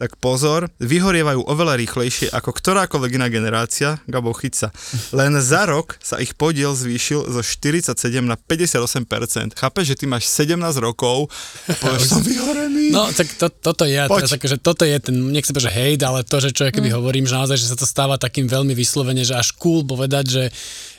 tak 0.00 0.16
pozor, 0.16 0.72
vyhorievajú 0.80 1.44
oveľa 1.44 1.76
rýchlejšie 1.76 2.32
ako 2.32 2.56
ktorákoľvek 2.56 3.20
iná 3.20 3.28
generácia, 3.28 4.00
Gabo 4.08 4.32
chyca. 4.32 4.72
Len 5.12 5.36
za 5.44 5.68
rok 5.68 6.00
sa 6.00 6.16
ich 6.16 6.32
podiel 6.32 6.72
zvýšil 6.72 7.28
zo 7.28 7.44
47 7.44 7.92
na 8.24 8.40
58%. 8.40 9.60
Chápeš, 9.60 9.84
že 9.92 9.96
ty 10.00 10.08
máš 10.08 10.32
17 10.32 10.56
rokov 10.80 11.28
a 11.68 11.76
povieš, 11.76 12.16
som 12.16 12.24
vyhorený. 12.24 12.96
No, 12.96 13.12
tak 13.12 13.28
to, 13.36 13.52
toto 13.52 13.84
je, 13.84 14.00
teraz 14.00 14.32
akože 14.32 14.56
toto 14.64 14.88
je 14.88 14.96
ten, 14.96 15.16
nechcem 15.36 15.52
povedať, 15.52 15.68
že 15.68 15.76
hejt, 15.76 16.00
ale 16.00 16.24
to, 16.24 16.36
že 16.40 16.56
čo 16.56 16.64
ja 16.64 16.72
keby 16.72 16.88
mm. 16.88 16.96
hovorím, 16.96 17.28
že 17.28 17.36
naozaj, 17.36 17.60
že 17.60 17.68
sa 17.68 17.76
to 17.76 17.84
stáva 17.84 18.16
takým 18.16 18.48
veľmi 18.48 18.72
vyslovene, 18.72 19.20
že 19.20 19.36
až 19.36 19.52
cool 19.60 19.84
povedať, 19.84 20.24
že 20.32 20.42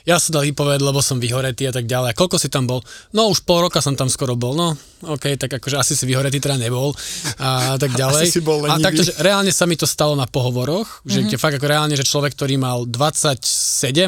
ja 0.02 0.18
som 0.18 0.34
dal 0.34 0.46
vypovedať, 0.46 0.80
lebo 0.82 0.98
som 0.98 1.22
vyhoretý 1.22 1.70
a 1.70 1.72
tak 1.74 1.86
ďalej. 1.86 2.12
A 2.12 2.18
koľko 2.18 2.36
si 2.38 2.50
tam 2.50 2.66
bol? 2.66 2.82
No 3.14 3.30
už 3.30 3.46
pol 3.46 3.66
roka 3.66 3.78
som 3.78 3.94
tam 3.94 4.10
skoro 4.10 4.34
bol. 4.34 4.54
No, 4.58 4.74
OK, 5.02 5.34
tak 5.34 5.58
akože 5.58 5.78
asi 5.78 5.98
si 5.98 6.06
vyhoretý 6.06 6.38
teda 6.38 6.54
nebol 6.58 6.94
a 7.42 7.74
tak 7.74 7.94
ďalej. 8.00 8.30
Asi 8.30 8.38
si 8.38 8.42
bol 8.42 8.62
a 8.62 8.78
lenivý. 8.78 8.84
takto, 8.86 9.02
že 9.02 9.12
reálne 9.18 9.50
sa 9.50 9.66
mi 9.66 9.74
to 9.74 9.86
stalo 9.86 10.14
na 10.14 10.30
pohovoroch, 10.30 11.02
že 11.02 11.22
mm-hmm. 11.22 11.38
fakt 11.42 11.58
ako 11.58 11.66
reálne, 11.66 11.94
že 11.98 12.06
človek, 12.06 12.38
ktorý 12.38 12.58
mal 12.58 12.86
27, 12.86 13.42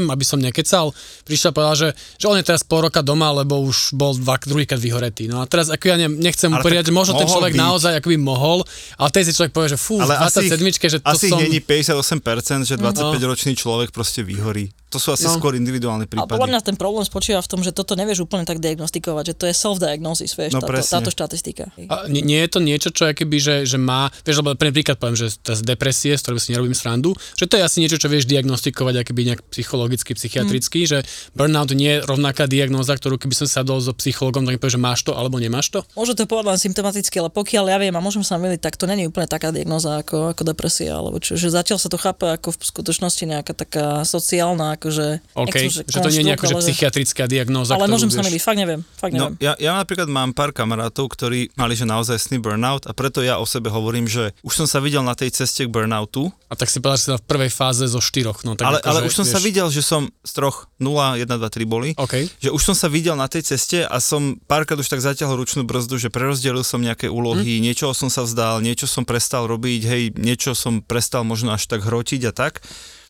aby 0.06 0.24
som 0.26 0.38
nekecal, 0.38 0.94
prišiel 1.26 1.50
a 1.50 1.54
povedal, 1.54 1.74
že, 1.74 1.88
že 2.18 2.26
on 2.30 2.38
je 2.38 2.46
teraz 2.46 2.62
pol 2.62 2.86
roka 2.86 3.02
doma, 3.02 3.34
lebo 3.34 3.58
už 3.62 3.94
bol 3.98 4.14
dva, 4.14 4.38
druhýkrát 4.38 4.78
vyhoretý. 4.78 5.26
No 5.26 5.42
a 5.42 5.50
teraz 5.50 5.70
ako 5.70 5.94
ja 5.94 5.96
ne, 5.98 6.06
nechcem 6.10 6.50
mu 6.50 6.62
tak 6.62 6.86
že 6.86 6.94
možno 6.94 7.18
ten 7.18 7.26
človek 7.26 7.54
byť. 7.54 7.62
naozaj 7.62 7.92
akoby 7.98 8.18
mohol, 8.18 8.62
ale 8.98 9.08
teď 9.10 9.22
si 9.26 9.32
človek 9.34 9.52
povie, 9.54 9.68
že 9.74 9.78
fú, 9.78 9.98
Ale 9.98 10.14
asi, 10.18 10.46
27, 10.46 10.94
že 10.94 10.98
to 11.02 11.10
asi 11.10 11.26
som... 11.30 11.38
není 11.42 11.58
58%, 11.58 12.70
že 12.70 12.74
25-ročný 12.78 13.52
človek 13.58 13.90
proste 13.90 14.22
vyhorí. 14.22 14.70
To 14.94 15.02
sú 15.02 15.10
asi 15.10 15.26
No. 15.26 15.34
skôr 15.34 15.58
individuálne 15.58 16.06
A 16.06 16.06
podľa 16.06 16.30
prípady. 16.30 16.50
mňa 16.54 16.60
ten 16.62 16.76
problém 16.78 17.02
spočíva 17.02 17.42
v 17.42 17.48
tom, 17.50 17.60
že 17.60 17.74
toto 17.74 17.98
nevieš 17.98 18.22
úplne 18.22 18.46
tak 18.46 18.62
diagnostikovať, 18.62 19.24
že 19.26 19.34
to 19.34 19.44
je 19.50 19.54
self-diagnosis, 19.58 20.30
vieš, 20.38 20.54
No 20.54 20.62
táto, 20.62 20.70
presne. 20.70 20.92
táto 20.94 21.10
štatistika. 21.10 21.64
A 21.90 22.06
nie, 22.06 22.22
nie 22.22 22.38
je 22.38 22.48
to 22.48 22.60
niečo, 22.62 22.94
čo 22.94 23.10
keby, 23.10 23.36
že, 23.42 23.54
že 23.66 23.74
má, 23.74 24.06
vieš, 24.22 24.38
lebo 24.38 24.54
príklad 24.54 25.02
poviem, 25.02 25.18
že 25.18 25.34
z 25.34 25.62
depresie, 25.66 26.14
s 26.14 26.22
ktorým 26.22 26.38
si 26.38 26.54
nerobím 26.54 26.78
srandu, 26.78 27.10
že 27.34 27.50
to 27.50 27.58
je 27.58 27.66
asi 27.66 27.82
niečo, 27.82 27.98
čo 27.98 28.06
vieš 28.06 28.30
diagnostikovať 28.30 29.02
akoby 29.02 29.20
nejak 29.34 29.42
psychologicky, 29.50 30.14
psychiatricky, 30.14 30.86
mm. 30.86 30.88
že 30.88 30.98
burnout 31.34 31.74
nie 31.74 31.98
je 31.98 32.06
rovnaká 32.06 32.46
diagnóza, 32.46 32.94
ktorú 32.94 33.18
keby 33.18 33.34
som 33.34 33.50
sadol 33.50 33.82
so 33.82 33.90
psychologom, 33.98 34.46
tak 34.46 34.62
že 34.62 34.78
máš 34.78 35.02
to 35.02 35.12
alebo 35.12 35.42
nemáš 35.42 35.74
to. 35.74 35.82
Môže 35.98 36.14
to 36.14 36.24
povedať 36.24 36.54
len 36.54 36.60
symptomaticky, 36.62 37.18
ale 37.18 37.34
pokiaľ 37.34 37.64
ja 37.66 37.76
viem 37.82 37.94
a 37.94 38.00
môžem 38.00 38.22
sa 38.22 38.38
miliť, 38.38 38.60
tak 38.62 38.78
to 38.78 38.86
není 38.86 39.04
úplne 39.04 39.26
taká 39.26 39.50
diagnoza 39.50 39.98
ako, 40.00 40.30
ako 40.36 40.42
depresia, 40.46 40.94
alebo 40.94 41.18
čo, 41.18 41.34
že 41.34 41.50
zatiaľ 41.50 41.82
sa 41.82 41.88
to 41.90 41.98
chápe 41.98 42.24
ako 42.24 42.54
v 42.54 42.62
skutočnosti 42.62 43.24
nejaká 43.24 43.52
taká 43.56 43.86
sociálna, 44.04 44.76
akože... 44.84 45.06
OK, 45.32 45.56
že 45.88 45.98
to 46.04 46.08
nie 46.12 46.20
je 46.20 46.26
nejako, 46.28 46.44
že 46.52 46.54
psychiatrická 46.60 47.24
diagnóza, 47.24 47.72
ale 47.72 47.88
môžem 47.88 48.12
sa 48.12 48.20
miliť, 48.20 48.42
fakt 48.44 48.60
neviem, 48.60 48.84
fakt 49.00 49.16
No, 49.16 49.32
neviem. 49.32 49.40
ja, 49.40 49.56
ja 49.56 49.72
napríklad 49.80 50.12
mám 50.12 50.36
pár 50.36 50.52
kamarátov, 50.52 51.08
ktorí 51.08 51.48
mali 51.56 51.72
že 51.72 51.88
naozaj 51.88 52.20
sný 52.20 52.36
burnout 52.44 52.84
a 52.84 52.92
preto 52.92 53.24
ja 53.24 53.40
o 53.40 53.46
sebe 53.48 53.72
hovorím, 53.72 54.04
že 54.04 54.36
už 54.44 54.52
som 54.52 54.66
sa 54.68 54.84
videl 54.84 55.00
na 55.00 55.16
tej 55.16 55.32
ceste 55.32 55.64
k 55.64 55.72
burnoutu, 55.72 56.28
A 56.52 56.54
tak 56.54 56.68
si 56.68 56.78
povedal, 56.84 57.00
že 57.00 57.04
si 57.08 57.10
v 57.16 57.26
prvej 57.26 57.50
fáze 57.50 57.84
zo 57.88 57.98
štyroch. 57.98 58.44
No, 58.44 58.54
tak 58.54 58.68
ale, 58.68 58.78
akože, 58.78 58.90
ale 58.90 58.98
už 59.08 59.14
som 59.16 59.26
sa 59.26 59.40
vieš, 59.40 59.46
videl, 59.48 59.66
že 59.72 59.82
som 59.82 60.02
z 60.22 60.32
troch 60.36 60.68
0, 60.78 61.18
1, 61.18 61.26
2, 61.26 61.40
3 61.40 61.64
boli. 61.66 61.90
OK. 61.96 62.14
Že 62.38 62.50
už 62.52 62.62
som 62.62 62.76
sa 62.76 62.86
videl 62.92 63.16
na 63.16 63.26
tej 63.26 63.42
ceste 63.42 63.82
a 63.82 63.96
som 63.98 64.36
párkrát 64.44 64.76
už 64.76 64.86
tak 64.86 65.00
zatiahol 65.00 65.40
ručnú 65.40 65.64
brzdu, 65.64 65.96
že 65.98 66.12
prerozdelil 66.12 66.62
som 66.62 66.78
nejaké 66.78 67.08
úlohy, 67.08 67.58
hm? 67.58 67.62
niečoho 67.64 67.92
som 67.96 68.12
sa 68.12 68.22
vzdal, 68.22 68.60
niečo 68.62 68.86
som 68.86 69.02
prestal 69.02 69.48
robiť, 69.48 69.80
hej, 69.88 70.02
niečo 70.14 70.52
som 70.54 70.78
prestal 70.84 71.26
možno 71.26 71.54
až 71.56 71.66
tak 71.66 71.82
hrotiť 71.82 72.30
a 72.30 72.32
tak. 72.34 72.62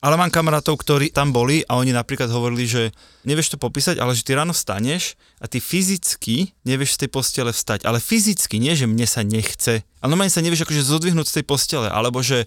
Ale 0.05 0.21
mám 0.21 0.29
kamarátov, 0.29 0.77
ktorí 0.77 1.09
tam 1.09 1.33
boli 1.33 1.65
a 1.65 1.81
oni 1.81 1.89
napríklad 1.91 2.29
hovorili, 2.29 2.69
že 2.69 2.83
nevieš 3.25 3.57
to 3.57 3.59
popísať, 3.59 3.97
ale 3.97 4.13
že 4.13 4.21
ty 4.21 4.37
ráno 4.37 4.53
vstaneš 4.53 5.17
a 5.41 5.49
ty 5.49 5.65
fyzicky 5.65 6.53
nevieš 6.61 6.95
z 6.95 6.99
tej 7.01 7.11
postele 7.11 7.51
vstať. 7.51 7.89
Ale 7.89 8.05
fyzicky, 8.05 8.61
nie 8.61 8.77
že 8.77 8.85
mne 8.85 9.09
sa 9.09 9.25
nechce. 9.25 9.81
A 9.81 10.05
normálne 10.05 10.29
sa 10.29 10.45
nevieš 10.45 10.69
akože 10.69 10.85
zodvihnúť 10.85 11.25
z 11.25 11.35
tej 11.41 11.45
postele, 11.49 11.89
alebo 11.89 12.21
že 12.21 12.45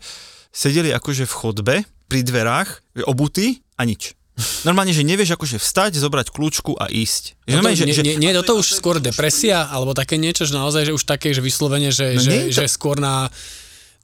sedeli 0.54 0.94
akože 0.94 1.26
v 1.26 1.34
chodbe 1.34 1.76
pri 2.06 2.22
dverách, 2.22 2.70
obutí 3.10 3.66
a 3.74 3.90
nič. 3.90 4.14
Normálne, 4.62 4.94
že 4.94 5.02
nevieš 5.02 5.34
akože 5.34 5.58
vstať, 5.58 5.98
zobrať 5.98 6.30
kľúčku 6.30 6.78
a 6.78 6.86
ísť. 6.94 7.42
No 7.50 7.58
to, 7.58 7.66
normálne, 7.66 7.74
že, 7.74 7.90
nie, 7.90 7.98
že, 7.98 8.04
nie, 8.22 8.30
je 8.30 8.38
toto 8.46 8.62
už 8.62 8.78
skôr 8.78 9.02
depresia, 9.02 9.66
alebo 9.66 9.98
také 9.98 10.22
niečo, 10.22 10.46
že 10.46 10.54
naozaj, 10.54 10.86
že 10.86 10.94
už 10.94 11.04
také, 11.10 11.34
že 11.34 11.42
vyslovene, 11.42 11.90
že, 11.90 12.14
No 12.14 12.22
že, 12.22 12.34
to- 12.46 12.54
že 12.54 12.66
skôr 12.70 13.02
na 13.02 13.34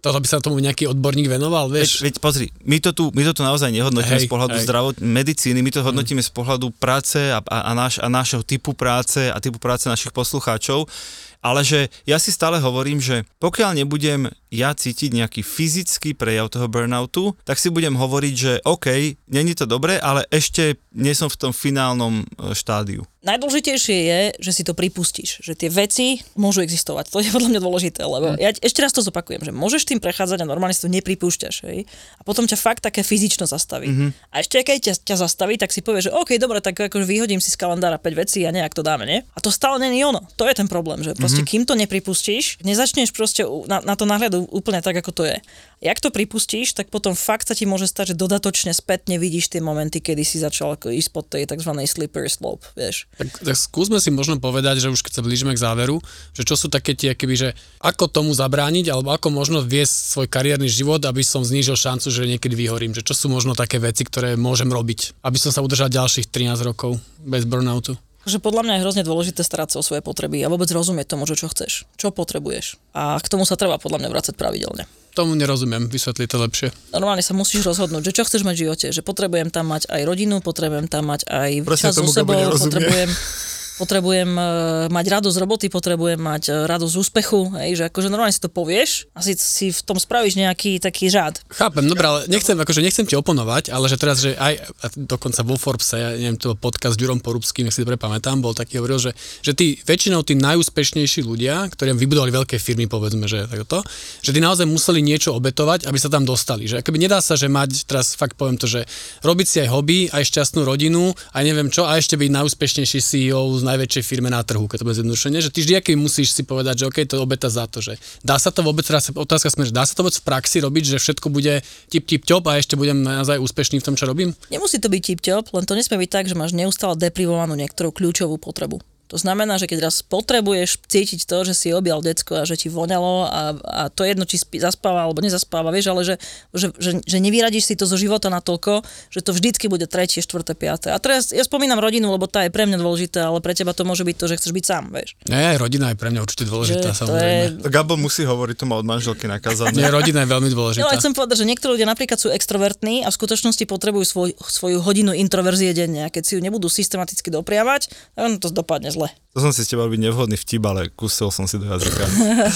toto 0.04 0.20
by 0.20 0.28
sa 0.28 0.44
tomu 0.44 0.60
nejaký 0.60 0.92
odborník 0.92 1.32
venoval, 1.32 1.72
Veď, 1.72 1.80
vieš? 1.80 1.92
veď 2.04 2.16
pozri, 2.20 2.52
my 2.68 2.76
to 2.84 2.92
tu, 2.92 3.08
my 3.16 3.24
to 3.24 3.32
tu 3.32 3.40
naozaj 3.40 3.72
nehodnotíme 3.72 4.20
Hej, 4.20 4.28
z 4.28 4.32
pohľadu 4.32 4.60
hej. 4.60 4.68
zdravot, 4.68 4.96
medicíny, 5.00 5.64
my 5.64 5.72
to 5.72 5.80
hodnotíme 5.80 6.20
z 6.20 6.28
pohľadu 6.28 6.76
práce 6.76 7.32
a, 7.32 7.40
a, 7.40 7.58
a, 7.64 7.72
náš, 7.72 8.04
a 8.04 8.12
nášho 8.12 8.44
typu 8.44 8.76
práce 8.76 9.32
a 9.32 9.40
typu 9.40 9.64
práce 9.64 9.88
našich 9.88 10.12
poslucháčov, 10.12 10.92
ale 11.40 11.64
že 11.64 11.88
ja 12.04 12.20
si 12.20 12.36
stále 12.36 12.60
hovorím, 12.60 13.00
že 13.00 13.24
pokiaľ 13.40 13.80
nebudem 13.80 14.28
ja 14.54 14.70
cítiť 14.78 15.10
nejaký 15.18 15.42
fyzický 15.42 16.14
prejav 16.14 16.54
toho 16.54 16.70
burnoutu, 16.70 17.34
tak 17.42 17.58
si 17.58 17.74
budem 17.74 17.98
hovoriť, 17.98 18.34
že 18.38 18.54
OK, 18.62 19.18
není 19.34 19.58
to 19.58 19.66
dobré, 19.66 19.98
ale 19.98 20.30
ešte 20.30 20.78
nie 20.94 21.18
som 21.18 21.26
v 21.26 21.40
tom 21.42 21.52
finálnom 21.52 22.22
e, 22.22 22.54
štádiu. 22.54 23.02
Najdôležitejšie 23.24 23.98
je, 24.04 24.20
že 24.36 24.52
si 24.52 24.64
to 24.68 24.76
pripustíš, 24.76 25.40
že 25.40 25.56
tie 25.56 25.72
veci 25.72 26.20
môžu 26.36 26.60
existovať. 26.60 27.08
To 27.08 27.24
je 27.24 27.32
podľa 27.32 27.56
mňa 27.56 27.62
dôležité, 27.64 28.04
lebo 28.04 28.36
ja 28.36 28.52
ešte 28.52 28.84
raz 28.84 28.92
to 28.92 29.00
zopakujem, 29.00 29.48
že 29.48 29.56
môžeš 29.56 29.88
tým 29.88 30.04
prechádzať 30.04 30.44
a 30.44 30.46
normálne 30.46 30.76
si 30.76 30.84
to 30.84 30.92
nepripúšťaš. 30.92 31.56
Hej? 31.64 31.88
A 32.20 32.22
potom 32.28 32.44
ťa 32.44 32.60
fakt 32.60 32.84
také 32.84 33.00
fyzično 33.00 33.48
zastaví. 33.48 34.12
A 34.28 34.44
ešte 34.44 34.60
keď 34.60 34.92
ťa, 34.92 34.94
ťa 35.08 35.16
zastaví, 35.24 35.56
tak 35.56 35.72
si 35.72 35.80
povieš, 35.80 36.12
že 36.12 36.16
OK, 36.20 36.36
dobre, 36.36 36.60
tak 36.60 36.76
akože 36.76 37.08
vyhodím 37.08 37.40
si 37.40 37.48
z 37.48 37.56
kalendára 37.56 37.96
5 37.96 38.12
vecí 38.12 38.44
a 38.44 38.52
nejak 38.52 38.76
to 38.76 38.84
dáme, 38.84 39.08
nie? 39.08 39.24
A 39.24 39.40
to 39.40 39.56
stále 39.56 39.80
není 39.80 40.04
ono. 40.04 40.28
To 40.36 40.44
je 40.44 40.60
ten 40.60 40.68
problém, 40.68 41.00
že 41.00 41.16
proste 41.16 41.48
kým 41.48 41.64
to 41.64 41.80
nepripustíš, 41.80 42.60
nezačneš 42.60 43.16
proste 43.16 43.48
na, 43.72 43.80
na 43.80 43.96
to 43.96 44.04
nahľadu 44.04 44.43
úplne 44.50 44.84
tak, 44.84 45.00
ako 45.00 45.12
to 45.12 45.24
je. 45.28 45.38
Jak 45.84 46.00
to 46.00 46.10
pripustíš, 46.12 46.76
tak 46.76 46.88
potom 46.88 47.12
fakt 47.14 47.48
sa 47.48 47.56
ti 47.56 47.68
môže 47.68 47.92
stať, 47.92 48.16
že 48.16 48.20
dodatočne 48.20 48.72
spätne 48.72 49.20
vidíš 49.20 49.52
tie 49.52 49.60
momenty, 49.60 50.00
kedy 50.00 50.24
si 50.24 50.40
začal 50.40 50.80
ísť 50.80 51.10
pod 51.12 51.28
tej 51.28 51.44
tzv. 51.44 51.72
slippery 51.84 52.32
slope, 52.32 52.64
vieš. 52.74 53.08
Tak, 53.20 53.44
tak 53.44 53.56
skúsme 53.60 54.00
si 54.00 54.10
možno 54.10 54.40
povedať, 54.40 54.80
že 54.80 54.92
už 54.92 55.04
keď 55.04 55.20
sa 55.20 55.26
blížime 55.26 55.52
k 55.56 55.64
záveru, 55.64 56.00
že 56.32 56.48
čo 56.48 56.56
sú 56.56 56.72
také 56.72 56.96
tie, 56.96 57.14
keby, 57.14 57.36
že 57.36 57.50
ako 57.84 58.08
tomu 58.08 58.32
zabrániť, 58.32 58.88
alebo 58.92 59.12
ako 59.12 59.28
možno 59.32 59.60
viesť 59.60 59.94
svoj 60.16 60.28
kariérny 60.32 60.72
život, 60.72 61.04
aby 61.04 61.22
som 61.22 61.44
znížil 61.44 61.76
šancu, 61.76 62.08
že 62.08 62.30
niekedy 62.30 62.56
vyhorím, 62.56 62.96
že 62.96 63.04
čo 63.04 63.12
sú 63.12 63.28
možno 63.28 63.52
také 63.54 63.78
veci, 63.78 64.08
ktoré 64.08 64.40
môžem 64.40 64.72
robiť, 64.72 65.20
aby 65.24 65.38
som 65.38 65.52
sa 65.52 65.60
udržal 65.60 65.92
ďalších 65.92 66.32
13 66.32 66.64
rokov 66.64 66.96
bez 67.20 67.44
burnoutu. 67.44 68.00
Že 68.24 68.40
podľa 68.40 68.64
mňa 68.64 68.74
je 68.80 68.84
hrozne 68.88 69.04
dôležité 69.04 69.44
starať 69.44 69.76
sa 69.76 69.78
o 69.80 69.84
svoje 69.84 70.00
potreby 70.00 70.40
a 70.44 70.52
vôbec 70.52 70.72
rozumieť 70.72 71.12
tomu, 71.12 71.28
že 71.28 71.36
čo 71.36 71.52
chceš, 71.52 71.84
čo 72.00 72.16
potrebuješ. 72.16 72.80
A 72.96 73.20
k 73.20 73.28
tomu 73.28 73.44
sa 73.44 73.60
treba 73.60 73.76
podľa 73.76 74.04
mňa 74.04 74.10
vrácať 74.10 74.34
pravidelne. 74.40 74.88
Tomu 75.14 75.38
nerozumiem, 75.38 75.92
vysvetli 75.92 76.26
to 76.26 76.42
lepšie. 76.42 76.74
Normálne 76.96 77.22
sa 77.22 77.38
musíš 77.38 77.68
rozhodnúť, 77.68 78.10
že 78.10 78.16
čo 78.18 78.24
chceš 78.26 78.42
mať 78.48 78.56
v 78.58 78.62
živote, 78.66 78.88
že 78.90 79.06
potrebujem 79.06 79.54
tam 79.54 79.70
mať 79.70 79.86
aj 79.92 80.02
rodinu, 80.10 80.42
potrebujem 80.42 80.90
tam 80.90 81.12
mať 81.12 81.30
aj 81.30 81.52
Presne 81.68 81.94
čas 81.94 82.00
so 82.00 82.08
sebou, 82.10 82.34
potrebujem, 82.50 83.12
potrebujem 83.84 84.32
uh, 84.40 84.88
mať 84.88 85.06
radosť 85.20 85.36
z 85.36 85.42
roboty, 85.44 85.66
potrebujem 85.68 86.16
mať 86.16 86.44
uh, 86.48 86.56
radosť 86.72 86.94
z 86.96 87.00
úspechu, 87.04 87.52
hej, 87.60 87.72
že 87.76 87.84
akože 87.92 88.08
normálne 88.08 88.32
si 88.32 88.40
to 88.40 88.48
povieš 88.48 89.12
a 89.12 89.20
si, 89.20 89.36
si 89.36 89.76
v 89.76 89.82
tom 89.84 90.00
spravíš 90.00 90.40
nejaký 90.40 90.80
taký 90.80 91.12
řád. 91.12 91.44
Chápem, 91.52 91.84
dobre, 91.84 92.08
ale 92.08 92.20
nechcem, 92.32 92.56
akože 92.56 92.80
nechcem 92.80 93.04
ti 93.04 93.20
oponovať, 93.20 93.76
ale 93.76 93.92
že 93.92 94.00
teraz, 94.00 94.24
že 94.24 94.40
aj 94.40 94.72
dokonca 94.96 95.44
vo 95.44 95.60
Forbese, 95.60 96.00
ja 96.00 96.16
neviem, 96.16 96.40
to 96.40 96.56
podcast 96.56 96.96
s 96.96 97.02
Ďurom 97.04 97.20
Porubským, 97.20 97.68
ak 97.68 97.76
si 97.76 97.84
dobre 97.84 98.00
pamätám, 98.00 98.40
bol 98.40 98.56
taký 98.56 98.80
hovoril, 98.80 99.12
že, 99.12 99.12
že 99.44 99.52
tí 99.52 99.76
väčšinou 99.84 100.24
tí 100.24 100.40
najúspešnejší 100.40 101.28
ľudia, 101.28 101.68
ktorí 101.68 101.92
vybudovali 102.00 102.32
veľké 102.32 102.56
firmy, 102.56 102.88
povedzme, 102.88 103.28
že 103.28 103.44
takto, 103.50 103.84
že 104.24 104.32
tí 104.32 104.40
naozaj 104.40 104.70
museli 104.70 105.04
niečo 105.04 105.36
obetovať, 105.36 105.90
aby 105.90 105.98
sa 106.00 106.08
tam 106.08 106.24
dostali. 106.24 106.70
Že 106.70 106.86
akoby 106.86 106.98
nedá 107.02 107.20
sa, 107.20 107.36
že 107.36 107.52
mať, 107.52 107.90
teraz 107.90 108.16
fakt 108.16 108.40
poviem 108.40 108.56
to, 108.56 108.70
že 108.70 108.88
robiť 109.26 109.48
si 109.50 109.58
aj 109.66 109.70
hobby, 109.74 110.00
aj 110.14 110.24
šťastnú 110.30 110.64
rodinu, 110.64 111.12
aj 111.34 111.44
neviem 111.44 111.68
čo, 111.74 111.84
a 111.90 111.98
ešte 111.98 112.16
byť 112.16 112.30
najúspešnejší 112.30 113.00
CEO 113.02 113.58
z 113.58 113.62
najväčšej 113.74 114.04
firme 114.06 114.30
na 114.30 114.46
trhu, 114.46 114.70
keď 114.70 114.82
to 114.82 114.86
bude 114.86 114.98
zjednodušenie, 115.02 115.40
že 115.42 115.50
ty 115.50 115.66
vždy 115.66 115.74
aký 115.82 115.94
musíš 115.98 116.38
si 116.38 116.46
povedať, 116.46 116.86
že 116.86 116.88
OK, 116.88 116.98
to 117.10 117.20
obeta 117.20 117.50
za 117.50 117.66
to, 117.66 117.82
že 117.82 117.98
dá 118.22 118.38
sa 118.38 118.54
to 118.54 118.62
vôbec, 118.62 118.86
teraz 118.86 119.10
otázka 119.10 119.50
sme, 119.50 119.66
že 119.66 119.74
dá 119.74 119.84
sa 119.84 119.98
to 119.98 120.06
vôbec 120.06 120.16
v 120.16 120.26
praxi 120.26 120.62
robiť, 120.62 120.96
že 120.96 120.98
všetko 121.02 121.28
bude 121.34 121.66
tip 121.90 122.06
tip 122.06 122.24
top 122.24 122.46
a 122.48 122.62
ešte 122.62 122.78
budem 122.78 123.02
naozaj 123.02 123.42
úspešný 123.42 123.82
v 123.82 123.86
tom, 123.86 123.98
čo 123.98 124.06
robím? 124.06 124.38
Nemusí 124.54 124.78
to 124.78 124.88
byť 124.88 125.02
tip-top, 125.02 125.50
len 125.52 125.66
to 125.66 125.74
nesmie 125.74 125.98
byť 125.98 126.10
tak, 126.14 126.26
že 126.30 126.38
máš 126.38 126.54
neustále 126.54 126.94
deprivovanú 126.96 127.58
niektorú 127.58 127.90
kľúčovú 127.90 128.38
potrebu. 128.38 128.93
To 129.14 129.22
znamená, 129.22 129.62
že 129.62 129.70
keď 129.70 129.94
raz 129.94 130.02
potrebuješ 130.02 130.90
cítiť 130.90 131.30
to, 131.30 131.46
že 131.46 131.54
si 131.54 131.70
objal 131.70 132.02
decko 132.02 132.42
a 132.42 132.50
že 132.50 132.58
ti 132.58 132.66
voňalo 132.66 133.30
a, 133.30 133.42
a 133.62 133.82
to 133.94 134.02
je 134.02 134.18
jedno, 134.18 134.26
či 134.26 134.42
spí, 134.42 134.58
zaspáva 134.58 135.06
alebo 135.06 135.22
nezaspáva, 135.22 135.70
vieš, 135.70 135.94
ale 135.94 136.02
že, 136.02 136.16
že, 136.50 136.74
že, 136.82 136.92
že 137.06 137.18
nevyradíš 137.22 137.70
si 137.70 137.78
to 137.78 137.86
zo 137.86 137.94
života 137.94 138.34
natoľko, 138.34 138.82
že 139.14 139.22
to 139.22 139.38
vždycky 139.38 139.70
bude 139.70 139.86
tretie, 139.86 140.26
štvrté, 140.26 140.58
piaté. 140.58 140.90
A 140.90 140.98
teraz 140.98 141.30
ja 141.30 141.46
spomínam 141.46 141.78
rodinu, 141.78 142.10
lebo 142.10 142.26
tá 142.26 142.42
je 142.42 142.50
pre 142.50 142.66
mňa 142.66 142.82
dôležitá, 142.82 143.30
ale 143.30 143.38
pre 143.38 143.54
teba 143.54 143.78
to 143.78 143.86
môže 143.86 144.02
byť 144.02 144.16
to, 144.18 144.26
že 144.34 144.36
chceš 144.42 144.50
byť 144.50 144.66
sám, 144.66 144.84
vieš. 144.90 145.14
Nie, 145.30 145.54
aj 145.54 145.58
rodina 145.62 145.94
je 145.94 145.98
pre 146.02 146.10
mňa 146.10 146.22
určite 146.26 146.50
dôležitá, 146.50 146.90
Že 146.90 146.98
to 146.98 147.02
samozrejme. 147.06 147.70
Gabo 147.70 147.94
musí 148.02 148.26
hovoriť, 148.26 148.56
to 148.58 148.66
má 148.66 148.82
od 148.82 148.88
manželky 148.90 149.30
nakazané. 149.30 149.78
Nie, 149.78 149.94
rodina 149.94 150.26
je 150.26 150.30
veľmi 150.34 150.50
dôležitá. 150.50 150.90
ale 150.90 150.98
chcem 150.98 151.14
povedať, 151.14 151.38
že 151.38 151.46
niektorí 151.46 151.78
ľudia 151.78 151.86
napríklad 151.86 152.18
sú 152.18 152.34
extrovertní 152.34 153.06
a 153.06 153.14
v 153.14 153.16
skutočnosti 153.16 153.62
potrebujú 153.70 154.06
svoj, 154.10 154.30
svoju 154.42 154.82
hodinu 154.82 155.14
introverzie 155.14 155.70
denne 155.78 156.08
a 156.08 156.10
keď 156.10 156.24
si 156.26 156.32
ju 156.34 156.42
nebudú 156.42 156.66
systematicky 156.66 157.30
dopriavať, 157.30 157.94
to 158.42 158.48
dopadne 158.50 158.90
zle. 158.90 159.03
Zle. 159.04 159.10
To 159.34 159.40
som 159.42 159.52
si 159.52 159.66
s 159.66 159.70
teba 159.70 159.84
robiť 159.90 160.00
nevhodný 160.00 160.38
vtip, 160.38 160.64
ale 160.64 160.94
kusol 160.94 161.34
som 161.34 161.50
si 161.50 161.58
do 161.60 161.68
jazyka. 161.68 162.06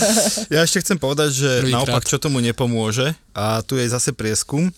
ja 0.55 0.61
ešte 0.63 0.85
chcem 0.85 0.97
povedať, 1.01 1.29
že 1.33 1.51
Prvýkrát. 1.65 1.73
naopak, 1.73 2.03
čo 2.05 2.21
tomu 2.21 2.39
nepomôže, 2.39 3.17
a 3.33 3.65
tu 3.65 3.75
je 3.75 3.89
zase 3.89 4.13
prieskum, 4.13 4.69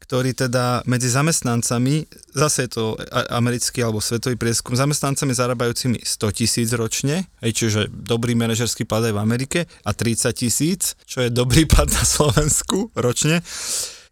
ktorý 0.00 0.34
teda 0.34 0.82
medzi 0.90 1.06
zamestnancami, 1.06 2.06
zase 2.34 2.66
je 2.66 2.70
to 2.74 2.84
americký 3.30 3.82
alebo 3.82 4.02
svetový 4.02 4.34
prieskum, 4.34 4.74
zamestnancami 4.74 5.30
zarábajúcimi 5.34 6.02
100 6.02 6.38
tisíc 6.38 6.70
ročne, 6.74 7.30
hej, 7.42 7.52
čiže 7.54 7.80
dobrý 7.90 8.34
manažerský 8.34 8.86
plat 8.86 9.06
aj 9.06 9.14
v 9.14 9.22
Amerike, 9.22 9.58
a 9.86 9.90
30 9.94 10.34
tisíc, 10.34 10.98
čo 11.06 11.22
je 11.22 11.30
dobrý 11.30 11.66
plat 11.70 11.86
na 11.86 12.02
Slovensku 12.02 12.90
ročne, 12.94 13.42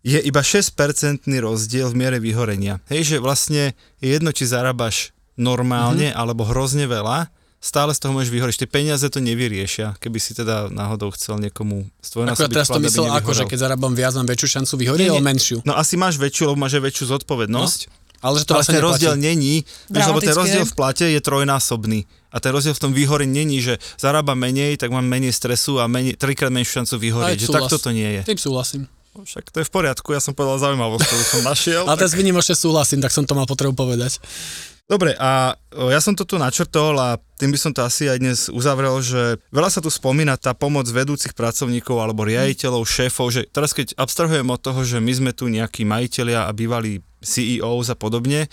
je 0.07 0.23
iba 0.23 0.43
6-percentný 0.43 1.43
rozdiel 1.43 1.91
v 1.91 1.99
miere 1.99 2.19
vyhorenia. 2.23 2.79
Hej, 2.87 3.15
že 3.15 3.17
vlastne 3.19 3.75
je 3.99 4.15
jedno, 4.15 4.31
či 4.31 4.47
zarábaš 4.47 5.11
normálne 5.39 6.11
mm-hmm. 6.11 6.21
alebo 6.21 6.43
hrozne 6.45 6.91
veľa, 6.91 7.31
stále 7.59 7.91
z 7.91 7.99
toho 8.03 8.15
môžeš 8.15 8.31
vyhoriť. 8.31 8.55
Tie 8.67 8.71
peniaze 8.71 9.07
to 9.11 9.19
nevyriešia, 9.19 9.99
keby 9.99 10.19
si 10.23 10.35
teda 10.35 10.71
náhodou 10.71 11.11
chcel 11.15 11.43
niekomu 11.43 11.87
Ako 11.87 11.91
ja 11.91 12.07
stvojnásobiť 12.07 12.55
teraz 12.55 12.69
to 12.71 12.81
myslel 12.83 13.07
ako, 13.11 13.31
že 13.35 13.45
keď 13.51 13.59
zarábam 13.71 13.95
viac, 13.95 14.15
mám 14.15 14.27
väčšiu 14.31 14.63
šancu 14.63 14.75
nie. 14.79 15.11
alebo 15.11 15.23
menšiu. 15.23 15.59
No 15.67 15.75
asi 15.75 15.99
máš 15.99 16.19
väčšiu, 16.19 16.55
lebo 16.55 16.59
máš 16.59 16.79
aj 16.79 16.83
väčšiu 16.87 17.05
zodpovednosť. 17.19 17.81
Ale 18.19 18.43
že 18.43 18.51
to 18.51 18.59
ale 18.59 18.67
vlastne 18.67 18.75
ten 18.75 18.83
rozdiel 18.83 19.15
není, 19.15 19.63
vieš, 19.87 20.11
lebo 20.11 20.19
ten 20.19 20.35
rozdiel 20.35 20.67
v 20.67 20.75
plate 20.75 21.07
je 21.07 21.21
trojnásobný. 21.23 22.03
A 22.35 22.43
ten 22.43 22.51
rozdiel 22.51 22.75
v 22.75 22.83
tom 22.83 22.91
výhore 22.91 23.31
není, 23.31 23.63
že 23.63 23.79
zarábam 23.95 24.35
menej, 24.35 24.75
tak 24.75 24.91
mám 24.91 25.07
menej 25.07 25.31
stresu 25.31 25.79
a 25.79 25.87
menej, 25.87 26.19
trikrát 26.19 26.51
menšiu 26.51 26.83
šancu 26.83 26.99
vyhorieť. 26.99 27.39
Že 27.39 27.47
súhlas. 27.47 27.71
takto 27.71 27.77
to 27.79 27.91
nie 27.95 28.11
je. 28.19 28.23
Tým 28.27 28.43
súhlasím. 28.43 28.83
No, 29.19 29.23
Však 29.23 29.51
to 29.55 29.63
je 29.63 29.67
v 29.67 29.73
poriadku, 29.73 30.15
ja 30.15 30.23
som 30.23 30.31
povedal 30.31 30.63
zaujímavosť, 30.63 31.03
ktorú 31.03 31.25
som 31.27 31.43
našiel. 31.47 31.83
Ale 31.87 31.99
teraz 31.99 32.15
vynimočne 32.15 32.55
súhlasím, 32.59 33.03
tak 33.03 33.15
som 33.15 33.27
to 33.27 33.39
mal 33.39 33.47
potrebu 33.47 33.75
povedať. 33.75 34.19
Dobre, 34.89 35.13
a 35.21 35.53
ja 35.69 36.01
som 36.01 36.17
to 36.17 36.25
tu 36.25 36.41
načrtol 36.41 36.97
a 36.97 37.21
tým 37.37 37.53
by 37.53 37.61
som 37.61 37.77
to 37.77 37.85
asi 37.85 38.09
aj 38.09 38.25
dnes 38.25 38.39
uzavrel, 38.49 38.97
že 39.05 39.37
veľa 39.53 39.69
sa 39.69 39.85
tu 39.85 39.93
spomína 39.93 40.41
tá 40.41 40.57
pomoc 40.57 40.89
vedúcich 40.89 41.37
pracovníkov 41.37 42.01
alebo 42.01 42.25
riaditeľov, 42.25 42.89
šéfov, 42.89 43.29
že 43.29 43.45
teraz 43.53 43.77
keď 43.77 43.93
abstrahujem 44.01 44.49
od 44.49 44.57
toho, 44.57 44.81
že 44.89 44.97
my 44.97 45.13
sme 45.13 45.31
tu 45.37 45.53
nejakí 45.53 45.85
majiteľia 45.85 46.49
a 46.49 46.51
bývalí 46.57 47.05
CEOs 47.21 47.93
a 47.93 48.01
podobne, 48.01 48.49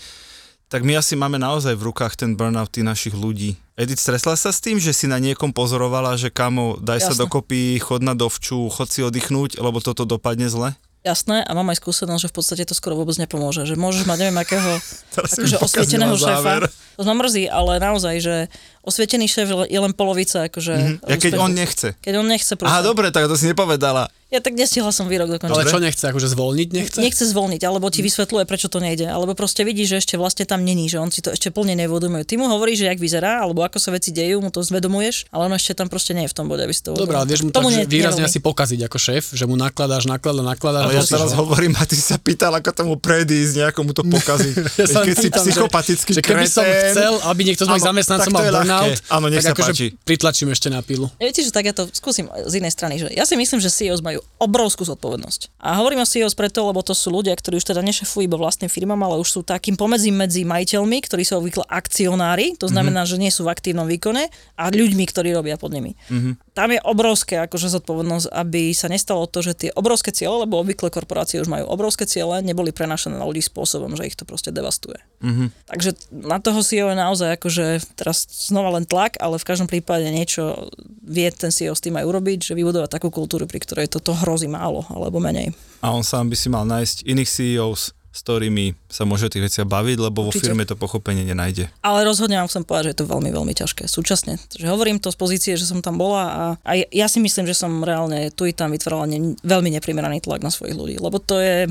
tak 0.68 0.84
my 0.84 1.00
asi 1.00 1.16
máme 1.16 1.40
naozaj 1.40 1.72
v 1.72 1.88
rukách 1.88 2.20
ten 2.20 2.36
burnout 2.36 2.68
tých 2.68 2.84
našich 2.84 3.16
ľudí. 3.16 3.56
Edith, 3.72 4.04
stresla 4.04 4.36
sa 4.36 4.52
s 4.52 4.60
tým, 4.60 4.76
že 4.76 4.92
si 4.92 5.08
na 5.08 5.16
niekom 5.16 5.56
pozorovala, 5.56 6.20
že 6.20 6.28
kamo, 6.28 6.76
daj 6.84 7.00
sa 7.00 7.12
Jasne. 7.16 7.32
dokopy, 7.32 7.80
chod 7.80 8.04
na 8.04 8.12
dovču, 8.12 8.68
chod 8.68 8.92
si 8.92 9.00
oddychnúť, 9.00 9.56
lebo 9.56 9.80
toto 9.80 10.04
dopadne 10.04 10.52
zle? 10.52 10.76
Jasné, 11.06 11.46
a 11.46 11.50
mám 11.54 11.70
aj 11.70 11.78
skúsenosť, 11.78 12.26
že 12.26 12.28
v 12.28 12.34
podstate 12.34 12.62
to 12.66 12.74
skoro 12.74 12.98
vôbec 12.98 13.14
nepomôže. 13.14 13.62
Že 13.62 13.78
môžeš 13.78 14.10
mať 14.10 14.26
neviem 14.26 14.38
akého 14.42 14.82
akože 15.38 15.62
osvieteného 15.62 16.18
šéfa. 16.18 16.66
To 16.98 17.06
ma 17.06 17.14
mrzí, 17.14 17.46
ale 17.46 17.78
naozaj, 17.78 18.14
že 18.18 18.34
osvietený 18.82 19.30
šéf 19.30 19.46
je 19.70 19.78
len 19.78 19.94
polovica 19.94 20.50
akože 20.50 20.98
Ja 21.06 21.14
keď 21.14 21.38
úspechu. 21.38 21.44
on 21.46 21.52
nechce. 21.54 21.88
Keď 22.02 22.14
on 22.18 22.26
nechce 22.26 22.52
proste. 22.58 22.74
Aha, 22.74 22.82
dobre, 22.82 23.14
tak 23.14 23.30
to 23.30 23.38
si 23.38 23.46
nepovedala. 23.46 24.10
Ja 24.26 24.38
tak 24.38 24.52
nestihla 24.52 24.90
som 24.90 25.06
výrok 25.06 25.30
dokončiť. 25.30 25.54
Ale 25.54 25.64
čo 25.64 25.78
nechce, 25.78 26.02
akože 26.04 26.26
zvolniť 26.28 26.68
nechce? 26.68 26.98
Nechce 26.98 27.24
zvolniť, 27.24 27.62
alebo 27.62 27.86
ti 27.86 28.02
vysvetľuje, 28.02 28.42
prečo 28.42 28.66
to 28.66 28.78
nejde. 28.78 29.06
Alebo 29.06 29.32
proste 29.32 29.62
vidí, 29.62 29.82
že 29.82 29.96
ešte 29.96 30.14
vlastne 30.14 30.42
tam 30.42 30.60
není, 30.60 30.86
že 30.86 30.98
on 30.98 31.08
si 31.08 31.20
to 31.20 31.30
ešte 31.30 31.48
plne 31.48 31.74
nevodomuje. 31.76 32.26
Ty 32.26 32.34
mu 32.36 32.48
hovoríš, 32.48 32.82
že 32.82 32.86
jak 32.88 32.98
vyzerá, 32.98 33.38
alebo 33.38 33.62
ako 33.62 33.78
sa 33.78 33.90
veci 33.90 34.10
dejú, 34.10 34.38
mu 34.38 34.50
to 34.50 34.60
zvedomuješ, 34.60 35.30
ale 35.30 35.46
on 35.46 35.54
ešte 35.54 35.72
tam 35.74 35.86
proste 35.86 36.10
nie 36.10 36.26
je 36.26 36.32
v 36.32 36.36
tom 36.36 36.46
bode, 36.46 36.58
aby 36.58 36.70
si 36.70 36.82
to 36.82 36.90
Dobre, 36.92 37.14
ale 37.14 37.22
vieš 37.24 37.46
mu 37.46 37.48
tak, 37.48 37.56
Tomu 37.56 37.70
že 37.70 37.78
ne- 37.78 37.86
výrazne 37.86 38.18
nerobí. 38.18 38.26
asi 38.28 38.38
pokaziť 38.40 38.80
ako 38.82 38.98
šéf, 38.98 39.24
že 39.30 39.44
mu 39.44 39.54
nakladáš, 39.54 40.04
nakladáš, 40.04 40.42
nakladáš. 40.48 40.84
Ale 40.84 40.92
ja 40.92 41.04
teraz 41.06 41.30
ho- 41.30 41.38
hovorím 41.38 41.72
a 41.72 41.84
ty 41.84 41.94
sa 41.94 42.18
pýtal, 42.18 42.50
ako 42.52 42.70
tomu 42.72 42.94
predísť, 42.96 43.62
nejakomu 43.62 43.90
to 43.90 44.02
pokaziť. 44.16 44.54
Ja 44.76 44.86
len 44.92 45.06
keď 45.06 45.16
si 45.16 45.28
že- 45.28 45.34
psychopatický 45.38 46.10
že 46.12 46.20
keby 46.20 46.46
som 46.46 46.66
kretén. 46.66 46.90
chcel, 46.92 47.12
aby 47.24 47.40
niekto 47.44 47.62
z 47.62 47.68
mojich 47.70 47.86
zamestnancov 47.86 48.26
tak 48.26 48.34
mal 48.34 48.40
to 48.40 48.44
je 48.44 48.52
ľahké. 48.52 48.66
burnout, 48.66 48.98
Áno, 49.08 49.26
nech 49.28 49.38
tak 49.38 49.46
sa 49.46 49.52
akože 49.54 49.72
pritlačím 50.02 50.48
ešte 50.50 50.66
na 50.66 50.82
pilu. 50.82 51.06
Viete, 51.16 51.40
že 51.40 51.48
tak 51.48 51.62
ja 51.62 51.72
to 51.72 51.86
skúsim 51.90 52.26
z 52.26 52.58
inej 52.58 52.72
strany, 52.72 52.98
že 52.98 53.06
ja 53.08 53.22
si 53.22 53.32
myslím, 53.32 53.62
že 53.62 53.70
CEOs 53.70 54.02
majú 54.02 54.15
obrovskú 54.36 54.84
zodpovednosť. 54.84 55.58
A 55.60 55.80
hovorím 55.80 56.04
o 56.04 56.08
CEOs 56.08 56.36
preto, 56.36 56.62
lebo 56.68 56.84
to 56.84 56.92
sú 56.92 57.08
ľudia, 57.08 57.32
ktorí 57.32 57.56
už 57.56 57.72
teda 57.72 57.80
nešefujú 57.80 58.28
iba 58.28 58.36
vlastným 58.36 58.68
firmám, 58.68 59.00
ale 59.00 59.16
už 59.20 59.28
sú 59.28 59.40
takým 59.40 59.74
pomedzím 59.80 60.16
medzi 60.20 60.44
majiteľmi, 60.44 60.98
ktorí 61.04 61.24
sú 61.24 61.40
obvykle 61.40 61.64
akcionári, 61.66 62.54
to 62.60 62.68
znamená, 62.68 63.02
Mhm. 63.04 63.08
že 63.08 63.16
nie 63.16 63.32
sú 63.32 63.48
v 63.48 63.52
aktívnom 63.52 63.88
výkone, 63.88 64.28
a 64.56 64.62
ľuďmi, 64.68 65.04
ktorí 65.08 65.32
robia 65.32 65.56
pod 65.56 65.72
nimi. 65.72 65.96
Mhm. 66.08 66.52
Tam 66.56 66.72
je 66.72 66.80
obrovské 66.80 67.36
akože 67.44 67.68
zodpovednosť, 67.68 68.32
aby 68.32 68.72
sa 68.72 68.88
nestalo 68.88 69.28
to, 69.28 69.44
že 69.44 69.52
tie 69.68 69.70
obrovské 69.76 70.08
ciele, 70.08 70.40
lebo 70.44 70.56
obvykle 70.60 70.88
korporácie 70.88 71.40
už 71.40 71.52
majú 71.52 71.68
obrovské 71.68 72.08
ciele, 72.08 72.40
neboli 72.40 72.72
prenášané 72.72 73.20
na 73.20 73.28
ľudí 73.28 73.44
spôsobom, 73.44 73.92
že 73.92 74.08
ich 74.08 74.16
to 74.16 74.24
proste 74.24 74.52
devastuje. 74.52 74.96
Mhm. 75.20 75.52
Takže 75.68 75.90
na 76.12 76.40
toho 76.40 76.64
CEO 76.64 76.88
je 76.92 76.96
naozaj 76.96 77.36
akože 77.36 77.64
teraz 77.96 78.24
znova 78.28 78.72
len 78.80 78.88
tlak, 78.88 79.20
ale 79.20 79.36
v 79.36 79.48
každom 79.48 79.68
prípade 79.68 80.08
niečo 80.08 80.72
vie 81.04 81.28
ten 81.28 81.52
CEO 81.52 81.76
s 81.76 81.84
tým 81.84 82.00
aj 82.00 82.08
urobiť, 82.08 82.38
že 82.40 82.56
vybudovať 82.56 82.88
takú 82.88 83.12
kultúru, 83.12 83.44
pri 83.44 83.60
ktorej 83.60 83.92
toto 84.06 84.22
hrozí 84.22 84.46
málo 84.46 84.86
alebo 84.86 85.18
menej. 85.18 85.50
A 85.82 85.90
on 85.90 86.06
sám 86.06 86.30
by 86.30 86.38
si 86.38 86.46
mal 86.46 86.62
nájsť 86.62 87.02
iných 87.02 87.26
CEOs, 87.26 87.90
s 87.90 88.20
ktorými 88.22 88.78
sa 88.86 89.02
môže 89.02 89.26
o 89.26 89.32
tých 89.34 89.50
veciach 89.50 89.66
baviť, 89.66 89.98
lebo 89.98 90.24
vo 90.24 90.30
Určite. 90.30 90.46
firme 90.46 90.62
to 90.62 90.78
pochopenie 90.78 91.26
nenájde. 91.26 91.68
Ale 91.82 92.06
rozhodne 92.06 92.38
vám 92.38 92.46
chcem 92.46 92.62
povedať, 92.62 92.84
že 92.86 92.92
je 92.94 93.00
to 93.02 93.10
veľmi, 93.10 93.28
veľmi 93.34 93.52
ťažké. 93.52 93.90
Súčasne. 93.90 94.38
Takže 94.38 94.70
hovorím 94.70 95.02
to 95.02 95.10
z 95.10 95.18
pozície, 95.18 95.52
že 95.58 95.66
som 95.66 95.82
tam 95.82 95.98
bola 95.98 96.22
a, 96.24 96.44
a 96.62 96.72
ja 96.88 97.10
si 97.10 97.18
myslím, 97.18 97.44
že 97.50 97.58
som 97.58 97.82
reálne 97.82 98.30
tu 98.30 98.46
i 98.46 98.54
tam 98.54 98.72
vytvorila 98.72 99.10
ne, 99.10 99.34
veľmi 99.42 99.74
neprimeraný 99.74 100.22
tlak 100.22 100.40
na 100.40 100.54
svojich 100.54 100.78
ľudí, 100.78 100.96
lebo 101.02 101.18
to 101.18 101.42
je, 101.42 101.66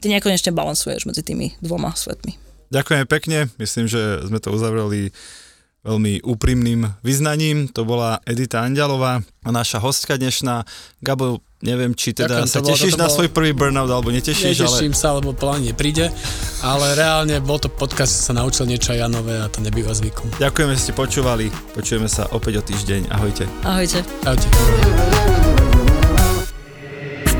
ty 0.00 0.08
nekonečne 0.08 0.56
balansuješ 0.56 1.04
medzi 1.04 1.20
tými 1.20 1.54
dvoma 1.60 1.92
svetmi. 1.94 2.34
Ďakujeme 2.74 3.04
pekne, 3.06 3.52
myslím, 3.62 3.86
že 3.86 4.24
sme 4.26 4.42
to 4.42 4.50
uzavreli 4.50 5.14
veľmi 5.84 6.24
úprimným 6.24 6.90
vyznaním. 7.04 7.68
To 7.76 7.84
bola 7.86 8.18
Edita 8.24 8.64
Andialová, 8.64 9.20
naša 9.44 9.78
hostka 9.78 10.16
dnešná. 10.16 10.64
Gabo, 11.04 11.44
neviem, 11.64 11.90
či 11.90 12.12
teda 12.12 12.44
Ďakujem, 12.44 12.46
sa 12.46 12.58
bolo- 12.58 12.68
tešíš 12.70 12.92
toto 12.92 13.00
na 13.00 13.06
bolo- 13.06 13.16
svoj 13.16 13.28
prvý 13.30 13.50
burnout, 13.50 13.88
alebo 13.88 14.08
netešíš, 14.10 14.56
ale 14.58 14.68
Neteším 14.68 14.92
sa, 14.92 15.08
lebo 15.12 15.32
plán 15.32 15.60
nepríde, 15.60 16.12
ale 16.60 16.86
reálne 16.92 17.40
bol 17.40 17.56
to 17.56 17.66
podcast, 17.66 18.12
sa 18.22 18.32
naučil 18.32 18.64
niečo 18.64 18.92
aj 18.92 18.98
ja 18.98 19.08
nové 19.08 19.34
a 19.34 19.48
to 19.48 19.58
nebýva 19.58 19.90
zvykom. 19.90 20.36
ďakujeme, 20.36 20.76
že 20.76 20.80
ste 20.80 20.92
počúvali. 20.92 21.48
Počujeme 21.72 22.06
sa 22.06 22.28
opäť 22.30 22.60
o 22.60 22.62
týždeň. 22.62 23.08
Ahojte. 23.08 23.48
Ahojte. 23.64 24.04
V 24.22 25.23